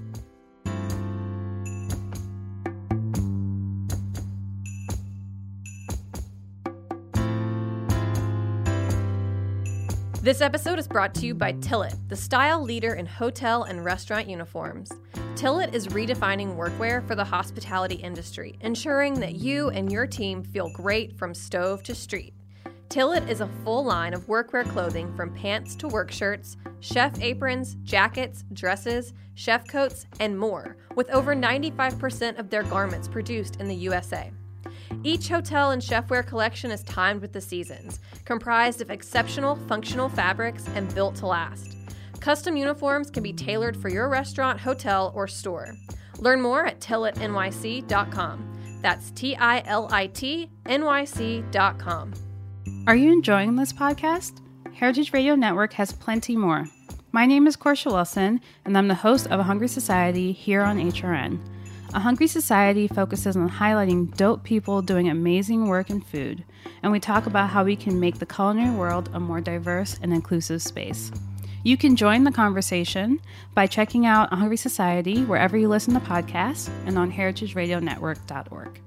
This 10.23 10.43
episode 10.43 10.79
is 10.79 10.87
brought 10.87 11.15
to 11.15 11.25
you 11.25 11.35
by 11.35 11.55
Tilit, 11.55 11.97
the 12.09 12.15
style 12.15 12.63
leader 12.63 12.93
in 12.93 13.07
hotel 13.07 13.63
and 13.63 13.83
restaurant 13.83 14.29
uniforms. 14.29 14.93
Tilit 15.35 15.73
is 15.73 15.87
redefining 15.87 16.59
workwear 16.59 17.07
for 17.07 17.15
the 17.15 17.25
hospitality 17.25 17.95
industry, 17.95 18.59
ensuring 18.61 19.19
that 19.21 19.37
you 19.37 19.71
and 19.71 19.91
your 19.91 20.07
team 20.07 20.43
feel 20.43 20.69
great 20.75 21.17
from 21.17 21.33
stove 21.33 21.83
to 21.85 21.95
street. 21.95 22.35
Tilit 22.91 23.31
is 23.31 23.41
a 23.41 23.49
full 23.65 23.83
line 23.83 24.13
of 24.13 24.27
workwear 24.27 24.69
clothing 24.69 25.11
from 25.17 25.35
pants 25.35 25.75
to 25.77 25.89
work 25.89 26.11
shirts, 26.11 26.59
chef 26.81 27.19
aprons, 27.23 27.77
jackets, 27.83 28.45
dresses, 28.53 29.15
chef 29.37 29.67
coats, 29.69 30.05
and 30.19 30.39
more, 30.39 30.77
with 30.97 31.09
over 31.13 31.35
95% 31.35 32.39
of 32.39 32.51
their 32.51 32.65
garments 32.65 33.09
produced 33.09 33.57
in 33.57 33.69
the 33.69 33.75
USA. 33.75 34.31
Each 35.03 35.29
hotel 35.29 35.71
and 35.71 35.81
chefwear 35.81 36.27
collection 36.27 36.71
is 36.71 36.83
timed 36.83 37.23
with 37.23 37.33
the 37.33 37.41
seasons, 37.41 38.01
comprised 38.25 38.81
of 38.81 38.91
exceptional 38.91 39.57
functional 39.69 40.09
fabrics 40.09 40.67
and 40.75 40.95
built 40.95 41.17
to 41.17 41.27
last. 41.27 41.77
Custom 42.21 42.57
uniforms 42.57 43.11
can 43.11 43.23
be 43.23 43.33
tailored 43.33 43.77
for 43.77 43.89
your 43.89 44.09
restaurant, 44.09 44.61
hotel, 44.61 45.13
or 45.15 45.27
store. 45.27 45.75
Learn 46.19 46.41
more 46.41 46.67
at 46.67 46.81
tilitnyc.com. 46.81 48.47
That's 48.83 49.11
T 49.13 49.37
I 49.37 49.63
L 49.67 49.89
I 49.91 50.07
T 50.07 50.51
N 50.67 50.85
Y 50.85 51.05
C.com. 51.05 52.15
Are 52.87 52.97
you 52.97 53.13
enjoying 53.13 53.57
this 53.57 53.73
podcast? 53.73 54.41
Heritage 54.73 55.13
Radio 55.13 55.35
Network 55.35 55.73
has 55.75 55.93
plenty 55.93 56.37
more. 56.37 56.67
My 57.13 57.27
name 57.27 57.47
is 57.47 57.57
Korsha 57.57 57.93
Wilson, 57.93 58.41
and 58.65 58.79
I'm 58.79 58.89
the 58.89 58.95
host 58.95 59.27
of 59.27 59.41
A 59.41 59.43
Hungry 59.43 59.69
Society 59.69 60.33
here 60.33 60.63
on 60.63 60.79
HRN. 60.79 61.39
A 61.93 61.99
Hungry 61.99 62.29
Society 62.29 62.87
focuses 62.87 63.37
on 63.37 63.51
highlighting 63.51 64.17
dope 64.17 64.45
people 64.45 64.81
doing 64.81 65.09
amazing 65.09 65.67
work 65.67 65.91
in 65.91 66.01
food, 66.01 66.45
and 66.85 66.93
we 66.93 67.01
talk 67.01 67.27
about 67.27 67.51
how 67.51 67.65
we 67.65 67.75
can 67.75 67.99
make 67.99 68.21
the 68.21 68.27
culinary 68.27 68.71
world 68.77 69.11
a 69.13 69.19
more 69.19 69.41
diverse 69.41 69.99
and 70.01 70.15
inclusive 70.15 70.63
space. 70.63 71.11
You 71.65 71.77
can 71.77 71.97
join 71.97 72.23
the 72.23 72.31
conversation 72.31 73.21
by 73.55 73.67
checking 73.67 74.07
out 74.07 74.33
A 74.33 74.37
Hungry 74.37 74.57
Society 74.57 75.25
wherever 75.25 75.57
you 75.59 75.67
listen 75.67 75.95
to 75.95 76.01
podcasts 76.01 76.71
and 76.87 76.97
on 76.97 77.11
heritageradionetwork.org. 77.11 78.81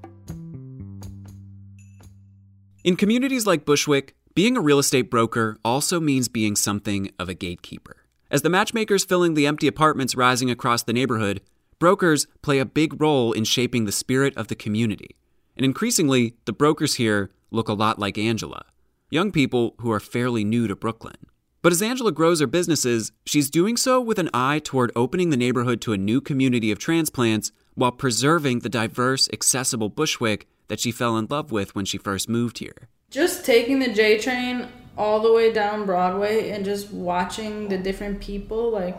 In 2.86 2.96
communities 2.96 3.46
like 3.46 3.66
Bushwick, 3.66 4.16
being 4.34 4.56
a 4.56 4.62
real 4.62 4.80
estate 4.80 5.12
broker 5.12 5.58
also 5.66 6.00
means 6.00 6.30
being 6.30 6.56
something 6.56 7.12
of 7.20 7.28
a 7.28 7.34
gatekeeper. 7.34 7.98
As 8.32 8.44
the 8.44 8.50
matchmakers 8.50 9.04
filling 9.04 9.34
the 9.34 9.46
empty 9.46 9.68
apartments 9.68 10.16
rising 10.16 10.50
across 10.50 10.84
the 10.84 10.94
neighborhood, 10.94 11.42
brokers 11.80 12.28
play 12.42 12.60
a 12.60 12.66
big 12.66 13.02
role 13.02 13.34
in 13.34 13.44
shaping 13.44 13.86
the 13.86 13.92
spirit 13.92 14.36
of 14.38 14.48
the 14.48 14.56
community. 14.56 15.16
And 15.56 15.66
increasingly, 15.66 16.36
the 16.46 16.54
brokers 16.54 16.96
here 16.96 17.32
look 17.52 17.70
a 17.70 17.74
lot 17.74 18.00
like 18.00 18.18
Angela 18.18 18.66
young 19.14 19.32
people 19.32 19.76
who 19.78 19.92
are 19.92 20.00
fairly 20.00 20.44
new 20.44 20.68
to 20.68 20.76
Brooklyn. 20.76 21.16
But 21.62 21.72
as 21.72 21.84
Angela 21.84 22.12
grows 22.12 22.40
her 22.40 22.48
businesses, 22.48 23.12
she's 23.28 23.52
doing 23.52 23.78
so 23.78 24.02
with 24.02 24.18
an 24.18 24.32
eye 24.34 24.58
toward 24.58 24.92
opening 24.96 25.30
the 25.30 25.38
neighborhood 25.38 25.82
to 25.82 25.94
a 25.94 25.98
new 25.98 26.20
community 26.20 26.72
of 26.72 26.80
transplants 26.80 27.52
while 27.76 27.92
preserving 27.92 28.60
the 28.60 28.70
diverse, 28.70 29.30
accessible 29.32 29.90
Bushwick 29.90 30.48
that 30.68 30.80
she 30.80 30.92
fell 30.92 31.16
in 31.16 31.28
love 31.30 31.52
with 31.52 31.76
when 31.76 31.86
she 31.86 32.00
first 32.00 32.28
moved 32.28 32.58
here. 32.58 32.90
Just 33.12 33.46
taking 33.46 33.78
the 33.78 33.94
J 33.94 34.18
train 34.18 34.68
all 34.98 35.22
the 35.22 35.32
way 35.32 35.54
down 35.54 35.86
Broadway 35.86 36.50
and 36.50 36.66
just 36.66 36.92
watching 36.92 37.68
the 37.68 37.78
different 37.78 38.20
people, 38.20 38.72
like, 38.72 38.98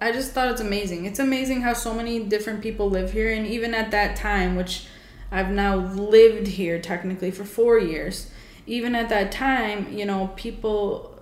I 0.00 0.12
just 0.12 0.32
thought 0.32 0.48
it's 0.50 0.60
amazing. 0.60 1.06
It's 1.06 1.18
amazing 1.18 1.62
how 1.62 1.72
so 1.72 1.92
many 1.92 2.20
different 2.20 2.62
people 2.62 2.88
live 2.88 3.12
here, 3.12 3.32
and 3.32 3.46
even 3.46 3.74
at 3.74 3.90
that 3.90 4.16
time, 4.16 4.54
which 4.54 4.86
I've 5.30 5.50
now 5.50 5.76
lived 5.76 6.46
here 6.46 6.80
technically 6.80 7.30
for 7.30 7.44
four 7.44 7.78
years, 7.78 8.30
even 8.66 8.94
at 8.94 9.08
that 9.08 9.32
time, 9.32 9.92
you 9.92 10.04
know, 10.04 10.30
people, 10.36 11.18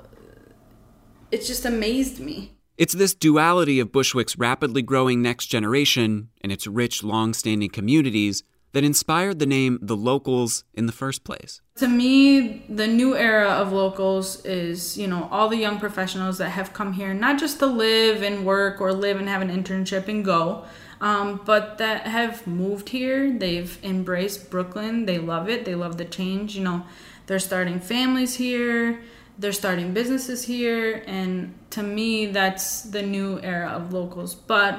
it 1.31 1.45
just 1.45 1.65
amazed 1.65 2.21
me. 2.21 2.53
It's 2.77 2.93
this 2.93 3.15
duality 3.15 3.81
of 3.81 3.91
Bushwick's 3.91 4.37
rapidly 4.37 4.83
growing 4.83 5.23
next 5.23 5.47
generation 5.47 6.29
and 6.43 6.53
its 6.53 6.67
rich, 6.67 7.03
long 7.03 7.33
standing 7.33 7.71
communities 7.71 8.43
that 8.77 8.85
inspired 8.85 9.39
the 9.39 9.47
name 9.47 9.79
The 9.81 9.97
Locals 9.97 10.65
in 10.75 10.85
the 10.85 10.93
first 10.93 11.25
place. 11.25 11.63
To 11.77 11.89
me, 11.89 12.63
the 12.69 12.87
new 12.87 13.17
era 13.17 13.49
of 13.49 13.73
locals 13.73 14.45
is, 14.45 14.99
you 14.99 15.07
know, 15.07 15.31
all 15.33 15.49
the 15.49 15.57
young 15.57 15.81
professionals 15.81 16.37
that 16.37 16.51
have 16.51 16.75
come 16.75 16.93
here, 16.93 17.15
not 17.15 17.39
just 17.39 17.59
to 17.61 17.67
live 17.67 18.23
and 18.23 18.45
work 18.45 18.79
or 18.79 18.93
live 18.93 19.17
and 19.17 19.31
have 19.31 19.41
an 19.41 19.49
internship 19.49 20.09
and 20.09 20.23
go, 20.23 20.67
um, 21.01 21.41
but 21.47 21.79
that 21.79 22.07
have 22.07 22.47
moved 22.47 22.91
here. 22.91 23.33
They've 23.33 23.83
embraced 23.83 24.51
Brooklyn. 24.51 25.07
They 25.07 25.17
love 25.17 25.49
it. 25.49 25.65
They 25.65 25.75
love 25.75 25.97
the 25.97 26.05
change. 26.05 26.55
You 26.55 26.65
know, 26.65 26.85
they're 27.29 27.39
starting 27.39 27.81
families 27.81 28.35
here. 28.35 29.01
They're 29.39 29.53
starting 29.53 29.95
businesses 29.95 30.45
here. 30.45 31.03
And 31.07 31.55
to 31.71 31.83
me, 31.83 32.27
that's 32.27 32.83
the 32.83 33.01
new 33.01 33.41
era 33.41 33.71
of 33.71 33.95
locals. 33.95 34.35
But 34.35 34.79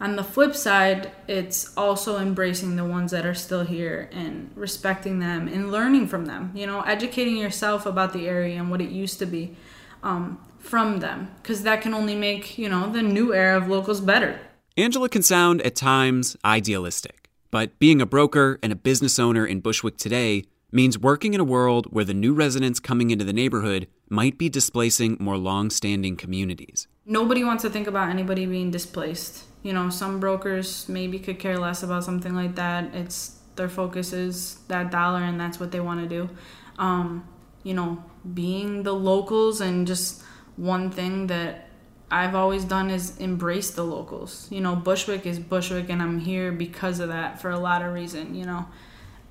on 0.00 0.16
the 0.16 0.24
flip 0.24 0.56
side, 0.56 1.12
it's 1.28 1.76
also 1.76 2.18
embracing 2.18 2.76
the 2.76 2.84
ones 2.84 3.10
that 3.10 3.26
are 3.26 3.34
still 3.34 3.64
here 3.64 4.08
and 4.12 4.50
respecting 4.54 5.18
them 5.18 5.46
and 5.46 5.70
learning 5.70 6.08
from 6.08 6.24
them. 6.24 6.52
You 6.54 6.66
know, 6.66 6.80
educating 6.80 7.36
yourself 7.36 7.84
about 7.84 8.14
the 8.14 8.26
area 8.26 8.58
and 8.58 8.70
what 8.70 8.80
it 8.80 8.88
used 8.88 9.18
to 9.18 9.26
be 9.26 9.56
um, 10.02 10.38
from 10.58 11.00
them, 11.00 11.30
because 11.42 11.62
that 11.64 11.82
can 11.82 11.92
only 11.92 12.14
make, 12.14 12.58
you 12.58 12.68
know, 12.68 12.90
the 12.90 13.02
new 13.02 13.34
era 13.34 13.58
of 13.58 13.68
locals 13.68 14.00
better. 14.00 14.40
Angela 14.76 15.08
can 15.10 15.22
sound 15.22 15.60
at 15.62 15.76
times 15.76 16.36
idealistic, 16.44 17.28
but 17.50 17.78
being 17.78 18.00
a 18.00 18.06
broker 18.06 18.58
and 18.62 18.72
a 18.72 18.76
business 18.76 19.18
owner 19.18 19.44
in 19.44 19.60
Bushwick 19.60 19.98
today 19.98 20.44
means 20.72 20.98
working 20.98 21.34
in 21.34 21.40
a 21.40 21.44
world 21.44 21.86
where 21.92 22.04
the 22.04 22.14
new 22.14 22.32
residents 22.32 22.80
coming 22.80 23.10
into 23.10 23.24
the 23.24 23.32
neighborhood 23.32 23.88
might 24.08 24.38
be 24.38 24.48
displacing 24.48 25.16
more 25.20 25.36
long 25.36 25.68
standing 25.68 26.16
communities. 26.16 26.86
Nobody 27.04 27.44
wants 27.44 27.62
to 27.64 27.70
think 27.70 27.86
about 27.86 28.08
anybody 28.08 28.46
being 28.46 28.70
displaced. 28.70 29.44
You 29.62 29.72
know, 29.72 29.90
some 29.90 30.20
brokers 30.20 30.88
maybe 30.88 31.18
could 31.18 31.38
care 31.38 31.58
less 31.58 31.82
about 31.82 32.04
something 32.04 32.34
like 32.34 32.54
that. 32.54 32.94
It's 32.94 33.38
their 33.56 33.68
focus 33.68 34.12
is 34.12 34.56
that 34.68 34.90
dollar 34.90 35.22
and 35.22 35.38
that's 35.38 35.60
what 35.60 35.70
they 35.70 35.80
want 35.80 36.00
to 36.00 36.08
do. 36.08 36.30
Um, 36.78 37.28
you 37.62 37.74
know, 37.74 38.02
being 38.34 38.82
the 38.82 38.94
locals 38.94 39.60
and 39.60 39.86
just 39.86 40.22
one 40.56 40.90
thing 40.90 41.26
that 41.26 41.68
I've 42.10 42.34
always 42.34 42.64
done 42.64 42.90
is 42.90 43.16
embrace 43.18 43.70
the 43.70 43.84
locals. 43.84 44.48
You 44.50 44.60
know, 44.60 44.74
Bushwick 44.74 45.26
is 45.26 45.38
Bushwick, 45.38 45.88
and 45.90 46.02
I'm 46.02 46.18
here 46.18 46.50
because 46.50 46.98
of 46.98 47.08
that 47.08 47.40
for 47.40 47.50
a 47.50 47.58
lot 47.58 47.82
of 47.82 47.94
reason. 47.94 48.34
You 48.34 48.46
know, 48.46 48.66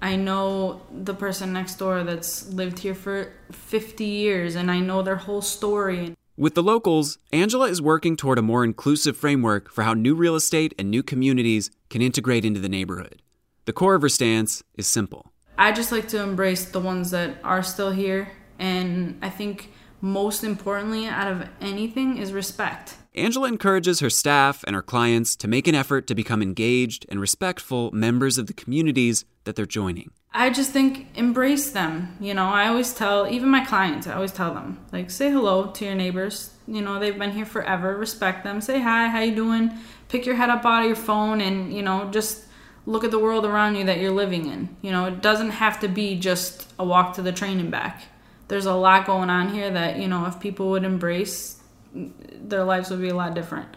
I 0.02 0.16
know 0.16 0.82
the 0.90 1.14
person 1.14 1.52
next 1.52 1.76
door 1.76 2.04
that's 2.04 2.48
lived 2.48 2.80
here 2.80 2.96
for 2.96 3.34
50 3.52 4.06
years, 4.06 4.56
and 4.56 4.72
I 4.72 4.80
know 4.80 5.02
their 5.02 5.18
whole 5.18 5.42
story. 5.42 6.16
With 6.40 6.56
the 6.56 6.64
locals, 6.64 7.18
Angela 7.34 7.68
is 7.68 7.82
working 7.82 8.16
toward 8.16 8.38
a 8.38 8.42
more 8.42 8.64
inclusive 8.64 9.18
framework 9.18 9.70
for 9.70 9.84
how 9.84 9.94
new 9.94 10.16
real 10.16 10.38
estate 10.38 10.74
and 10.80 10.90
new 10.90 11.04
communities 11.04 11.70
can 11.90 12.02
integrate 12.02 12.46
into 12.46 12.62
the 12.62 12.70
neighborhood. 12.70 13.22
The 13.66 13.74
core 13.74 13.96
of 13.96 14.04
her 14.04 14.08
stance 14.08 14.64
is 14.76 14.88
simple. 14.88 15.34
I 15.58 15.74
just 15.74 15.92
like 15.92 16.08
to 16.08 16.24
embrace 16.24 16.64
the 16.64 16.80
ones 16.80 17.12
that 17.12 17.36
are 17.44 17.62
still 17.62 17.92
here, 17.92 18.32
and 18.58 19.20
I 19.22 19.30
think 19.30 19.74
most 20.02 20.44
importantly, 20.44 21.06
out 21.06 21.32
of 21.32 21.48
anything, 21.62 22.18
is 22.18 22.34
respect. 22.34 22.96
Angela 23.16 23.48
encourages 23.48 24.00
her 24.00 24.10
staff 24.10 24.64
and 24.66 24.76
her 24.76 24.82
clients 24.82 25.36
to 25.38 25.48
make 25.48 25.68
an 25.68 25.76
effort 25.76 26.08
to 26.08 26.16
become 26.16 26.42
engaged 26.42 27.06
and 27.10 27.20
respectful 27.20 27.92
members 27.92 28.38
of 28.38 28.48
the 28.48 28.54
communities 28.54 29.26
that 29.44 29.56
they're 29.56 29.66
joining. 29.66 30.12
I 30.32 30.52
just 30.52 30.72
think 30.72 31.08
embrace 31.16 31.72
them. 31.72 32.16
You 32.20 32.34
know, 32.36 32.46
I 32.46 32.68
always 32.68 32.94
tell, 32.94 33.28
even 33.28 33.50
my 33.50 33.66
clients, 33.66 34.06
I 34.06 34.14
always 34.14 34.32
tell 34.32 34.54
them, 34.54 34.80
like, 34.92 35.10
say 35.10 35.32
hello 35.32 35.72
to 35.72 35.86
your 35.86 35.96
neighbors. 35.96 36.52
You 36.68 36.82
know, 36.82 37.00
they've 37.00 37.18
been 37.18 37.32
here 37.32 37.46
forever. 37.46 37.98
Respect 37.98 38.44
them. 38.44 38.62
Say 38.62 38.80
hi, 38.80 39.08
how 39.08 39.22
you 39.22 39.36
doing? 39.36 39.72
Pick 40.08 40.26
your 40.26 40.36
head 40.36 40.50
up 40.50 40.64
out 40.66 40.84
of 40.84 40.88
your 40.88 40.96
phone 40.96 41.42
and, 41.42 41.74
you 41.74 41.82
know, 41.82 42.10
just 42.12 42.46
look 42.86 43.04
at 43.04 43.12
the 43.12 43.20
world 43.20 43.46
around 43.46 43.76
you 43.76 43.86
that 43.86 44.00
you're 44.00 44.12
living 44.12 44.46
in. 44.46 44.76
You 44.82 44.92
know, 44.92 45.06
it 45.06 45.22
doesn't 45.22 45.50
have 45.50 45.80
to 45.80 45.88
be 45.88 46.18
just 46.20 46.72
a 46.78 46.86
walk 46.86 47.16
to 47.16 47.24
the 47.24 47.32
train 47.32 47.60
and 47.60 47.72
back 47.72 48.04
there's 48.50 48.66
a 48.66 48.74
lot 48.74 49.06
going 49.06 49.30
on 49.30 49.54
here 49.54 49.70
that, 49.70 50.00
you 50.00 50.08
know, 50.08 50.26
if 50.26 50.40
people 50.40 50.72
would 50.72 50.84
embrace, 50.84 51.62
their 51.94 52.64
lives 52.64 52.90
would 52.90 53.00
be 53.00 53.10
a 53.10 53.16
lot 53.16 53.36
different. 53.36 53.68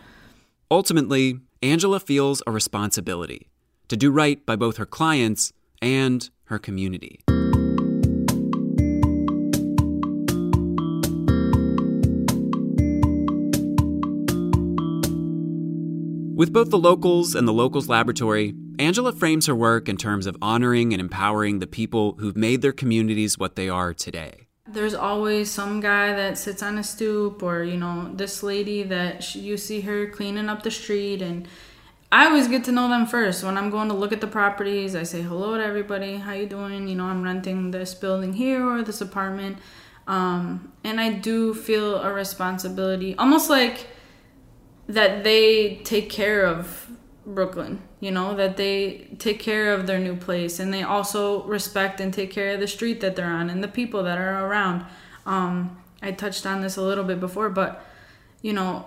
Ultimately, 0.70 1.38
Angela 1.62 2.00
feels 2.00 2.42
a 2.46 2.50
responsibility 2.50 3.48
to 3.88 3.96
do 3.96 4.10
right 4.10 4.44
by 4.44 4.56
both 4.56 4.78
her 4.78 4.86
clients 4.86 5.52
and 5.82 6.28
her 6.44 6.58
community. 6.58 7.20
With 16.34 16.52
both 16.52 16.70
the 16.70 16.78
locals 16.78 17.34
and 17.34 17.46
the 17.46 17.52
locals 17.52 17.88
laboratory, 17.88 18.54
Angela 18.78 19.12
frames 19.12 19.46
her 19.46 19.54
work 19.54 19.88
in 19.88 19.98
terms 19.98 20.26
of 20.26 20.36
honoring 20.40 20.94
and 20.94 21.00
empowering 21.00 21.58
the 21.58 21.66
people 21.66 22.16
who've 22.18 22.36
made 22.36 22.62
their 22.62 22.72
communities 22.72 23.38
what 23.38 23.54
they 23.54 23.68
are 23.68 23.92
today 23.92 24.46
there's 24.72 24.94
always 24.94 25.50
some 25.50 25.80
guy 25.80 26.14
that 26.14 26.38
sits 26.38 26.62
on 26.62 26.78
a 26.78 26.84
stoop 26.84 27.42
or 27.42 27.62
you 27.62 27.76
know 27.76 28.10
this 28.14 28.42
lady 28.42 28.82
that 28.82 29.22
she, 29.22 29.40
you 29.40 29.56
see 29.56 29.80
her 29.82 30.06
cleaning 30.06 30.48
up 30.48 30.62
the 30.62 30.70
street 30.70 31.22
and 31.22 31.46
i 32.10 32.26
always 32.26 32.48
get 32.48 32.64
to 32.64 32.72
know 32.72 32.88
them 32.88 33.06
first. 33.06 33.44
When 33.44 33.56
i'm 33.56 33.70
going 33.70 33.88
to 33.88 33.94
look 33.94 34.12
at 34.12 34.20
the 34.20 34.26
properties 34.26 34.94
i 34.94 35.02
say 35.02 35.22
hello 35.22 35.56
to 35.56 35.64
everybody. 35.64 36.16
How 36.16 36.32
you 36.32 36.46
doing? 36.46 36.88
You 36.88 36.96
know 36.96 37.04
i'm 37.04 37.22
renting 37.22 37.70
this 37.70 37.94
building 37.94 38.32
here 38.32 38.66
or 38.66 38.82
this 38.82 39.00
apartment. 39.00 39.58
Um, 40.06 40.72
and 40.82 41.00
i 41.00 41.12
do 41.12 41.54
feel 41.54 41.96
a 41.96 42.12
responsibility 42.12 43.14
almost 43.16 43.48
like 43.48 43.86
that 44.88 45.24
they 45.24 45.76
take 45.84 46.10
care 46.10 46.44
of 46.44 46.90
Brooklyn, 47.24 47.80
you 48.00 48.10
know, 48.10 48.34
that 48.34 48.56
they 48.56 49.08
take 49.18 49.38
care 49.38 49.72
of 49.72 49.86
their 49.86 49.98
new 49.98 50.16
place 50.16 50.58
and 50.58 50.72
they 50.74 50.82
also 50.82 51.44
respect 51.44 52.00
and 52.00 52.12
take 52.12 52.30
care 52.30 52.54
of 52.54 52.60
the 52.60 52.66
street 52.66 53.00
that 53.00 53.16
they're 53.16 53.26
on 53.26 53.48
and 53.48 53.62
the 53.62 53.68
people 53.68 54.02
that 54.02 54.18
are 54.18 54.46
around. 54.46 54.84
Um, 55.24 55.78
I 56.02 56.12
touched 56.12 56.46
on 56.46 56.62
this 56.62 56.76
a 56.76 56.82
little 56.82 57.04
bit 57.04 57.20
before, 57.20 57.48
but 57.48 57.84
you 58.40 58.52
know, 58.52 58.86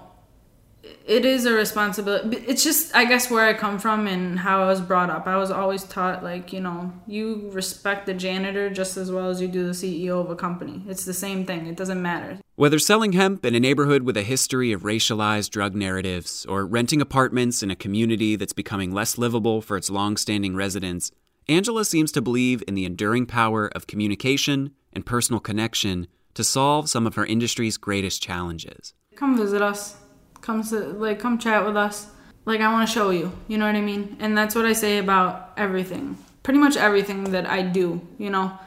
it 1.05 1.23
is 1.23 1.45
a 1.45 1.53
responsibility. 1.53 2.37
It's 2.47 2.63
just, 2.63 2.95
I 2.95 3.05
guess, 3.05 3.29
where 3.29 3.45
I 3.45 3.53
come 3.53 3.77
from 3.77 4.07
and 4.07 4.39
how 4.39 4.63
I 4.63 4.65
was 4.65 4.81
brought 4.81 5.09
up. 5.09 5.27
I 5.27 5.37
was 5.37 5.51
always 5.51 5.83
taught, 5.83 6.23
like, 6.23 6.51
you 6.51 6.59
know, 6.59 6.91
you 7.05 7.49
respect 7.51 8.05
the 8.07 8.13
janitor 8.13 8.69
just 8.69 8.97
as 8.97 9.11
well 9.11 9.29
as 9.29 9.39
you 9.39 9.47
do 9.47 9.67
the 9.67 9.73
CEO 9.73 10.19
of 10.19 10.29
a 10.31 10.35
company. 10.35 10.83
It's 10.87 11.05
the 11.05 11.13
same 11.13 11.45
thing, 11.45 11.67
it 11.67 11.75
doesn't 11.75 12.01
matter. 12.01 12.39
Whether 12.55 12.79
selling 12.79 13.13
hemp 13.13 13.45
in 13.45 13.53
a 13.53 13.59
neighborhood 13.59 14.03
with 14.03 14.17
a 14.17 14.23
history 14.23 14.71
of 14.71 14.81
racialized 14.81 15.51
drug 15.51 15.75
narratives 15.75 16.45
or 16.45 16.65
renting 16.65 17.01
apartments 17.01 17.61
in 17.61 17.69
a 17.69 17.75
community 17.75 18.35
that's 18.35 18.53
becoming 18.53 18.91
less 18.91 19.17
livable 19.17 19.61
for 19.61 19.77
its 19.77 19.89
long 19.89 20.17
standing 20.17 20.55
residents, 20.55 21.11
Angela 21.47 21.85
seems 21.85 22.11
to 22.13 22.21
believe 22.21 22.63
in 22.67 22.73
the 22.73 22.85
enduring 22.85 23.27
power 23.27 23.67
of 23.75 23.85
communication 23.85 24.71
and 24.91 25.05
personal 25.05 25.39
connection 25.39 26.07
to 26.33 26.43
solve 26.43 26.89
some 26.89 27.05
of 27.05 27.15
her 27.15 27.25
industry's 27.25 27.77
greatest 27.77 28.23
challenges. 28.23 28.93
Come 29.15 29.37
visit 29.37 29.61
us 29.61 29.97
come 30.45 30.63
to, 30.63 30.75
like 30.75 31.19
come 31.19 31.37
chat 31.39 31.65
with 31.65 31.75
us. 31.75 32.07
Like 32.45 32.61
i 32.61 32.71
want 32.71 32.87
to 32.87 32.93
show 32.93 33.09
you 33.09 33.31
you 33.47 33.57
know 33.57 33.65
what 33.65 33.75
i 33.75 33.81
mean? 33.81 34.17
And 34.19 34.37
that's 34.37 34.53
what 34.55 34.65
i 34.65 34.73
say 34.73 34.99
about 34.99 35.53
everything. 35.57 36.17
Pretty 36.43 36.59
much 36.59 36.77
everything 36.77 37.31
that 37.31 37.47
i 37.47 37.61
do 37.63 37.99
you 38.17 38.29
know? 38.29 38.57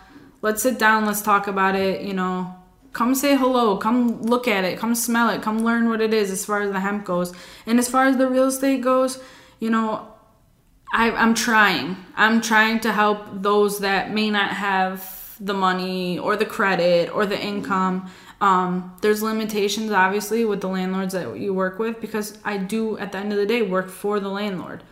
Let's 0.42 0.62
sit 0.62 0.78
down 0.78 1.06
let's 1.06 1.22
talk 1.22 1.46
about 1.46 1.76
it 1.76 2.02
you 2.02 2.14
know? 2.14 2.54
Come 2.92 3.14
say 3.14 3.36
hello 3.36 3.76
come 3.76 4.22
look 4.22 4.48
at 4.48 4.64
it 4.64 4.78
come 4.78 4.94
smell 4.94 5.30
it 5.30 5.42
come 5.42 5.64
learn 5.64 5.88
what 5.88 6.00
it 6.00 6.12
is 6.12 6.30
as 6.32 6.44
far 6.44 6.62
as 6.62 6.72
the 6.72 6.80
hemp 6.80 7.04
goes. 7.04 7.32
And 7.66 7.78
as 7.78 7.88
far 7.88 8.06
as 8.06 8.16
the 8.16 8.28
real 8.28 8.48
estate 8.48 8.80
goes 8.80 9.22
you 9.60 9.70
know 9.70 10.12
I, 10.92 11.10
i'm 11.12 11.34
trying. 11.34 11.96
I'm 12.16 12.40
trying 12.40 12.80
to 12.80 12.92
help 12.92 13.20
those 13.32 13.80
that 13.80 14.10
may 14.10 14.30
not 14.30 14.50
have 14.50 15.36
the 15.40 15.54
money 15.54 16.18
or 16.18 16.34
the 16.34 16.46
credit 16.46 17.14
or 17.14 17.26
the 17.26 17.40
income 17.40 18.10
um, 18.40 18.96
there's 19.00 19.22
limitations, 19.22 19.90
obviously, 19.90 20.44
with 20.44 20.60
the 20.60 20.68
landlords 20.68 21.12
that 21.12 21.38
you 21.38 21.52
work 21.52 21.78
with 21.78 22.00
because 22.00 22.38
I 22.44 22.56
do, 22.56 22.96
at 22.98 23.12
the 23.12 23.18
end 23.18 23.32
of 23.32 23.38
the 23.38 23.46
day, 23.46 23.62
work 23.62 23.88
for 23.88 24.20
the 24.20 24.28
landlord. 24.28 24.82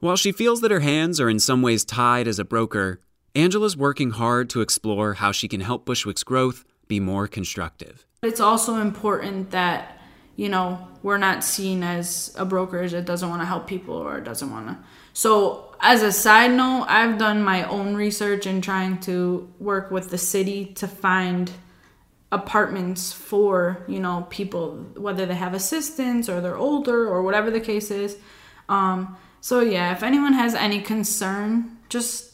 While 0.00 0.16
she 0.16 0.32
feels 0.32 0.60
that 0.62 0.70
her 0.70 0.80
hands 0.80 1.20
are 1.20 1.28
in 1.28 1.38
some 1.38 1.62
ways 1.62 1.84
tied 1.84 2.26
as 2.26 2.38
a 2.38 2.44
broker, 2.44 3.00
Angela's 3.34 3.76
working 3.76 4.10
hard 4.10 4.48
to 4.50 4.60
explore 4.60 5.14
how 5.14 5.32
she 5.32 5.48
can 5.48 5.60
help 5.60 5.84
Bushwick's 5.84 6.22
growth 6.22 6.64
be 6.88 7.00
more 7.00 7.26
constructive. 7.26 8.06
It's 8.22 8.40
also 8.40 8.76
important 8.76 9.50
that, 9.50 9.98
you 10.36 10.48
know, 10.48 10.88
we're 11.02 11.18
not 11.18 11.44
seen 11.44 11.82
as 11.82 12.34
a 12.38 12.44
brokerage 12.44 12.92
that 12.92 13.04
doesn't 13.04 13.28
want 13.28 13.42
to 13.42 13.46
help 13.46 13.66
people 13.66 13.94
or 13.94 14.20
doesn't 14.20 14.50
want 14.50 14.68
to. 14.68 14.78
So, 15.12 15.74
as 15.80 16.02
a 16.02 16.12
side 16.12 16.52
note, 16.52 16.86
I've 16.88 17.18
done 17.18 17.42
my 17.42 17.64
own 17.64 17.94
research 17.94 18.46
in 18.46 18.62
trying 18.62 19.00
to 19.00 19.52
work 19.58 19.90
with 19.90 20.10
the 20.10 20.18
city 20.18 20.66
to 20.76 20.88
find 20.88 21.50
apartments 22.34 23.12
for 23.12 23.84
you 23.88 24.00
know 24.00 24.26
people 24.30 24.76
whether 24.96 25.24
they 25.26 25.34
have 25.34 25.54
assistants 25.54 26.28
or 26.28 26.40
they're 26.40 26.56
older 26.56 27.08
or 27.08 27.22
whatever 27.22 27.50
the 27.50 27.60
case 27.60 27.90
is. 27.90 28.16
Um, 28.68 29.16
so 29.40 29.60
yeah 29.60 29.92
if 29.92 30.02
anyone 30.02 30.32
has 30.32 30.54
any 30.54 30.80
concern 30.80 31.78
just 31.88 32.32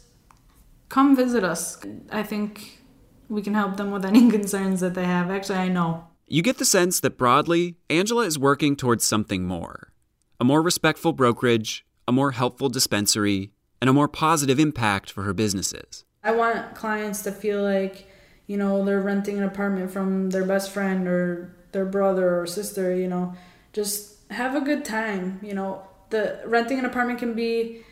come 0.88 1.14
visit 1.14 1.44
us. 1.44 1.78
I 2.10 2.22
think 2.22 2.82
we 3.28 3.42
can 3.42 3.54
help 3.54 3.76
them 3.76 3.90
with 3.90 4.04
any 4.04 4.30
concerns 4.36 4.80
that 4.80 4.94
they 4.94 5.04
have. 5.04 5.30
Actually 5.30 5.58
i 5.58 5.68
know. 5.68 6.06
You 6.26 6.42
get 6.42 6.58
the 6.58 6.64
sense 6.64 7.00
that 7.00 7.18
broadly 7.18 7.76
angela 7.88 8.24
is 8.24 8.38
working 8.38 8.76
towards 8.76 9.04
something 9.04 9.46
more. 9.46 9.92
A 10.38 10.44
more 10.44 10.62
respectful 10.62 11.12
brokerage 11.12 11.84
a 12.10 12.12
more 12.12 12.32
helpful 12.32 12.68
dispensary 12.68 13.52
and 13.80 13.88
a 13.88 13.92
more 13.92 14.08
positive 14.08 14.58
impact 14.58 15.12
for 15.12 15.22
her 15.22 15.32
businesses. 15.32 16.04
I 16.24 16.32
want 16.32 16.74
clients 16.74 17.22
to 17.22 17.30
feel 17.30 17.62
like, 17.62 18.09
you 18.50 18.56
know, 18.56 18.84
they're 18.84 19.00
renting 19.00 19.38
an 19.38 19.44
apartment 19.44 19.92
from 19.92 20.30
their 20.30 20.44
best 20.44 20.72
friend 20.72 21.06
or 21.06 21.54
their 21.70 21.84
brother 21.84 22.40
or 22.40 22.48
sister, 22.48 22.92
you 22.92 23.06
know, 23.06 23.32
just 23.72 24.16
have 24.32 24.56
a 24.56 24.60
good 24.60 24.84
time, 24.84 25.38
you 25.40 25.54
know. 25.54 25.82
The 26.08 26.40
renting 26.44 26.80
an 26.80 26.84
apartment 26.84 27.20
can 27.20 27.34
be 27.34 27.84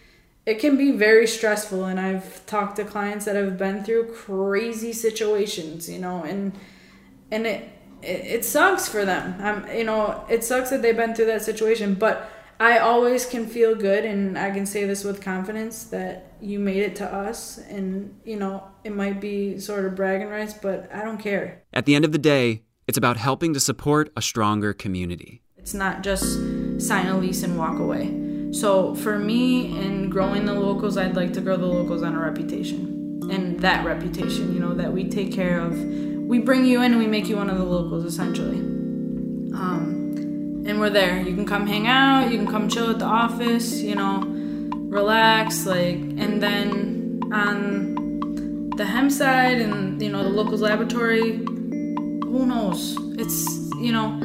it 0.46 0.58
can 0.58 0.76
be 0.76 0.90
very 0.90 1.28
stressful 1.28 1.84
and 1.84 2.00
I've 2.00 2.44
talked 2.46 2.74
to 2.76 2.84
clients 2.84 3.24
that 3.26 3.36
have 3.36 3.56
been 3.56 3.84
through 3.84 4.12
crazy 4.12 4.92
situations, 4.92 5.88
you 5.88 6.00
know, 6.00 6.24
and 6.24 6.58
and 7.30 7.46
it 7.46 7.70
it, 8.02 8.20
it 8.38 8.44
sucks 8.44 8.88
for 8.88 9.04
them. 9.04 9.40
Um, 9.40 9.64
you 9.72 9.84
know, 9.84 10.24
it 10.28 10.42
sucks 10.42 10.70
that 10.70 10.82
they've 10.82 10.96
been 10.96 11.14
through 11.14 11.26
that 11.26 11.42
situation, 11.42 11.94
but 11.94 12.28
I 12.60 12.78
always 12.78 13.24
can 13.24 13.46
feel 13.46 13.74
good 13.76 14.04
and 14.04 14.36
I 14.36 14.50
can 14.50 14.66
say 14.66 14.84
this 14.84 15.04
with 15.04 15.20
confidence 15.20 15.84
that 15.84 16.32
you 16.40 16.58
made 16.58 16.82
it 16.82 16.96
to 16.96 17.06
us 17.06 17.58
and 17.58 18.18
you 18.24 18.36
know, 18.36 18.64
it 18.82 18.94
might 18.94 19.20
be 19.20 19.58
sort 19.58 19.84
of 19.84 19.94
bragging 19.94 20.28
rights, 20.28 20.54
but 20.54 20.92
I 20.92 21.04
don't 21.04 21.18
care. 21.18 21.62
At 21.72 21.86
the 21.86 21.94
end 21.94 22.04
of 22.04 22.12
the 22.12 22.18
day, 22.18 22.62
it's 22.88 22.98
about 22.98 23.16
helping 23.16 23.54
to 23.54 23.60
support 23.60 24.10
a 24.16 24.22
stronger 24.22 24.72
community. 24.72 25.42
It's 25.56 25.74
not 25.74 26.02
just 26.02 26.24
sign 26.80 27.06
a 27.06 27.18
lease 27.18 27.42
and 27.42 27.58
walk 27.58 27.78
away. 27.78 28.50
So 28.50 28.94
for 28.94 29.18
me 29.18 29.78
in 29.78 30.08
growing 30.10 30.46
the 30.46 30.54
locals, 30.54 30.96
I'd 30.96 31.14
like 31.14 31.32
to 31.34 31.40
grow 31.40 31.56
the 31.56 31.66
locals 31.66 32.02
on 32.02 32.14
a 32.14 32.20
reputation. 32.20 33.20
And 33.30 33.60
that 33.60 33.84
reputation, 33.84 34.54
you 34.54 34.60
know, 34.60 34.74
that 34.74 34.92
we 34.92 35.08
take 35.08 35.32
care 35.32 35.60
of. 35.60 35.78
We 35.78 36.38
bring 36.38 36.64
you 36.64 36.80
in 36.80 36.92
and 36.92 36.98
we 36.98 37.06
make 37.06 37.28
you 37.28 37.36
one 37.36 37.50
of 37.50 37.58
the 37.58 37.64
locals 37.64 38.04
essentially. 38.04 38.58
Um, 39.54 40.07
and 40.66 40.80
we're 40.80 40.90
there. 40.90 41.20
You 41.20 41.34
can 41.34 41.46
come 41.46 41.66
hang 41.66 41.86
out, 41.86 42.30
you 42.30 42.38
can 42.38 42.46
come 42.46 42.68
chill 42.68 42.90
at 42.90 42.98
the 42.98 43.04
office, 43.04 43.80
you 43.80 43.94
know, 43.94 44.22
relax, 44.88 45.66
like, 45.66 45.96
and 45.96 46.42
then 46.42 47.20
on 47.32 48.70
the 48.76 48.84
hem 48.84 49.10
side 49.10 49.60
and, 49.60 50.00
you 50.00 50.10
know, 50.10 50.22
the 50.22 50.28
locals 50.28 50.60
laboratory, 50.60 51.38
who 51.38 52.46
knows? 52.46 52.96
It's, 53.18 53.46
you 53.80 53.92
know, 53.92 54.20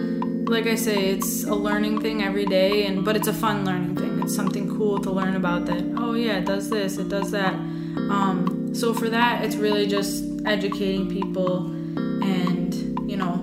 like 0.48 0.68
I 0.68 0.76
say, 0.76 1.10
it's 1.10 1.44
a 1.46 1.56
learning 1.56 2.02
thing 2.02 2.24
every 2.24 2.46
day, 2.46 2.86
and 2.86 3.04
but 3.04 3.16
it's 3.16 3.28
a 3.28 3.34
fun 3.34 3.66
learning 3.66 3.96
thing. 3.96 4.22
It's 4.22 4.36
something 4.36 4.78
cool 4.78 5.00
to 5.00 5.12
learn 5.12 5.36
about 5.36 5.66
that. 5.66 5.84
Oh 5.98 6.14
yeah, 6.14 6.38
it 6.38 6.46
does 6.46 6.70
this, 6.70 6.98
it 6.98 7.10
does 7.10 7.32
that. 7.32 7.54
Um, 7.54 8.72
so 8.74 8.94
for 8.94 9.10
that, 9.10 9.44
it's 9.44 9.56
really 9.56 9.88
just 9.88 10.24
educating 10.46 11.10
people 11.10 11.66
and 12.24 12.74
you 13.10 13.18
know, 13.18 13.38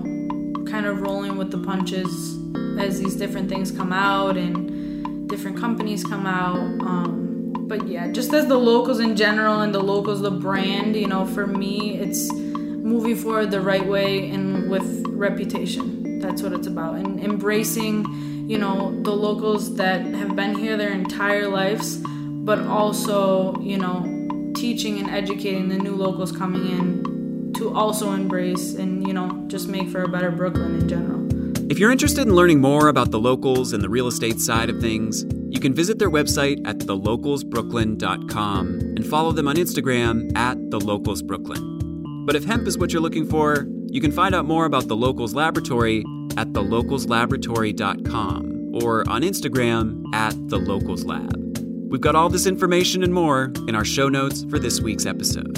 kind 0.69 0.85
of 0.85 1.01
rolling 1.01 1.37
with 1.37 1.51
the 1.51 1.57
punches 1.57 2.30
as 2.79 2.99
these 2.99 3.15
different 3.15 3.49
things 3.49 3.71
come 3.71 3.93
out 3.93 4.37
and 4.37 5.29
different 5.29 5.57
companies 5.57 6.03
come 6.03 6.25
out. 6.25 6.57
Um, 6.57 7.53
but 7.67 7.87
yeah, 7.87 8.11
just 8.11 8.33
as 8.33 8.47
the 8.47 8.57
locals 8.57 8.99
in 8.99 9.15
general 9.15 9.61
and 9.61 9.73
the 9.73 9.79
locals, 9.79 10.21
the 10.21 10.31
brand, 10.31 10.95
you 10.95 11.07
know, 11.07 11.25
for 11.25 11.47
me, 11.47 11.97
it's 11.97 12.31
moving 12.33 13.15
forward 13.15 13.51
the 13.51 13.61
right 13.61 13.85
way 13.85 14.29
and 14.29 14.69
with 14.69 15.05
reputation. 15.07 16.19
That's 16.19 16.41
what 16.41 16.51
it's 16.51 16.67
about. 16.67 16.95
And 16.95 17.19
embracing, 17.19 18.05
you 18.49 18.57
know, 18.57 19.01
the 19.03 19.11
locals 19.11 19.75
that 19.77 20.01
have 20.05 20.35
been 20.35 20.55
here 20.55 20.75
their 20.75 20.91
entire 20.91 21.47
lives, 21.47 21.97
but 22.05 22.59
also, 22.59 23.57
you 23.61 23.77
know, 23.77 24.51
teaching 24.53 24.99
and 24.99 25.09
educating 25.09 25.69
the 25.69 25.77
new 25.77 25.95
locals 25.95 26.31
coming 26.31 26.67
in 26.67 27.53
to 27.53 27.73
also 27.73 28.11
embrace 28.11 28.73
and, 28.75 29.07
you 29.07 29.13
know, 29.13 29.45
just 29.47 29.67
make 29.69 29.89
for 29.89 30.03
a 30.03 30.07
better 30.07 30.31
Brooklyn 30.31 30.79
in 30.79 30.89
general. 30.89 31.40
If 31.71 31.79
you're 31.79 31.89
interested 31.89 32.27
in 32.27 32.35
learning 32.35 32.59
more 32.59 32.89
about 32.89 33.11
the 33.11 33.19
locals 33.19 33.71
and 33.71 33.81
the 33.81 33.87
real 33.87 34.07
estate 34.07 34.41
side 34.41 34.69
of 34.69 34.81
things, 34.81 35.23
you 35.47 35.57
can 35.57 35.73
visit 35.73 35.99
their 35.99 36.09
website 36.09 36.59
at 36.67 36.79
thelocalsbrooklyn.com 36.79 38.67
and 38.67 39.07
follow 39.07 39.31
them 39.31 39.47
on 39.47 39.55
Instagram 39.55 40.37
at 40.37 40.57
thelocalsbrooklyn. 40.57 42.25
But 42.25 42.35
if 42.35 42.43
hemp 42.43 42.67
is 42.67 42.77
what 42.77 42.91
you're 42.91 43.01
looking 43.01 43.25
for, 43.25 43.69
you 43.87 44.01
can 44.01 44.11
find 44.11 44.35
out 44.35 44.43
more 44.43 44.65
about 44.65 44.89
the 44.89 44.97
Locals 44.97 45.33
Laboratory 45.33 45.99
at 46.35 46.49
thelocalslaboratory.com 46.49 48.71
or 48.83 49.09
on 49.09 49.21
Instagram 49.21 50.03
at 50.13 50.33
thelocalslab. 50.33 51.89
We've 51.89 52.01
got 52.01 52.15
all 52.15 52.27
this 52.27 52.47
information 52.47 53.01
and 53.01 53.13
more 53.13 53.53
in 53.69 53.75
our 53.75 53.85
show 53.85 54.09
notes 54.09 54.43
for 54.49 54.59
this 54.59 54.81
week's 54.81 55.05
episode. 55.05 55.57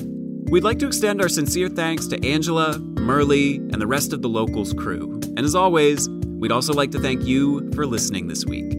We'd 0.52 0.64
like 0.64 0.78
to 0.78 0.86
extend 0.86 1.24
our 1.24 1.30
sincere 1.30 1.70
thanks 1.70 2.06
to 2.06 2.24
Angela, 2.24 2.76
Merly, 2.76 3.58
and 3.74 3.82
the 3.82 3.88
rest 3.88 4.14
of 4.14 4.22
the 4.22 4.30
Locals 4.30 4.74
crew. 4.74 5.23
And 5.36 5.40
as 5.40 5.56
always, 5.56 6.10
we'd 6.10 6.52
also 6.52 6.74
like 6.74 6.92
to 6.92 7.00
thank 7.00 7.24
you 7.24 7.72
for 7.74 7.86
listening 7.86 8.28
this 8.28 8.46
week. 8.46 8.72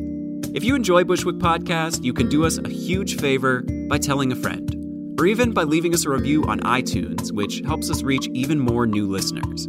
If 0.54 0.62
you 0.62 0.76
enjoy 0.76 1.02
Bushwick 1.02 1.36
Podcast, 1.36 2.04
you 2.04 2.12
can 2.12 2.28
do 2.28 2.44
us 2.44 2.58
a 2.58 2.68
huge 2.68 3.18
favor 3.18 3.62
by 3.88 3.98
telling 3.98 4.30
a 4.30 4.36
friend, 4.36 5.16
or 5.18 5.26
even 5.26 5.52
by 5.52 5.64
leaving 5.64 5.94
us 5.94 6.06
a 6.06 6.10
review 6.10 6.44
on 6.44 6.60
iTunes, 6.60 7.32
which 7.32 7.60
helps 7.66 7.90
us 7.90 8.02
reach 8.02 8.28
even 8.34 8.60
more 8.60 8.86
new 8.86 9.10
listeners. 9.10 9.66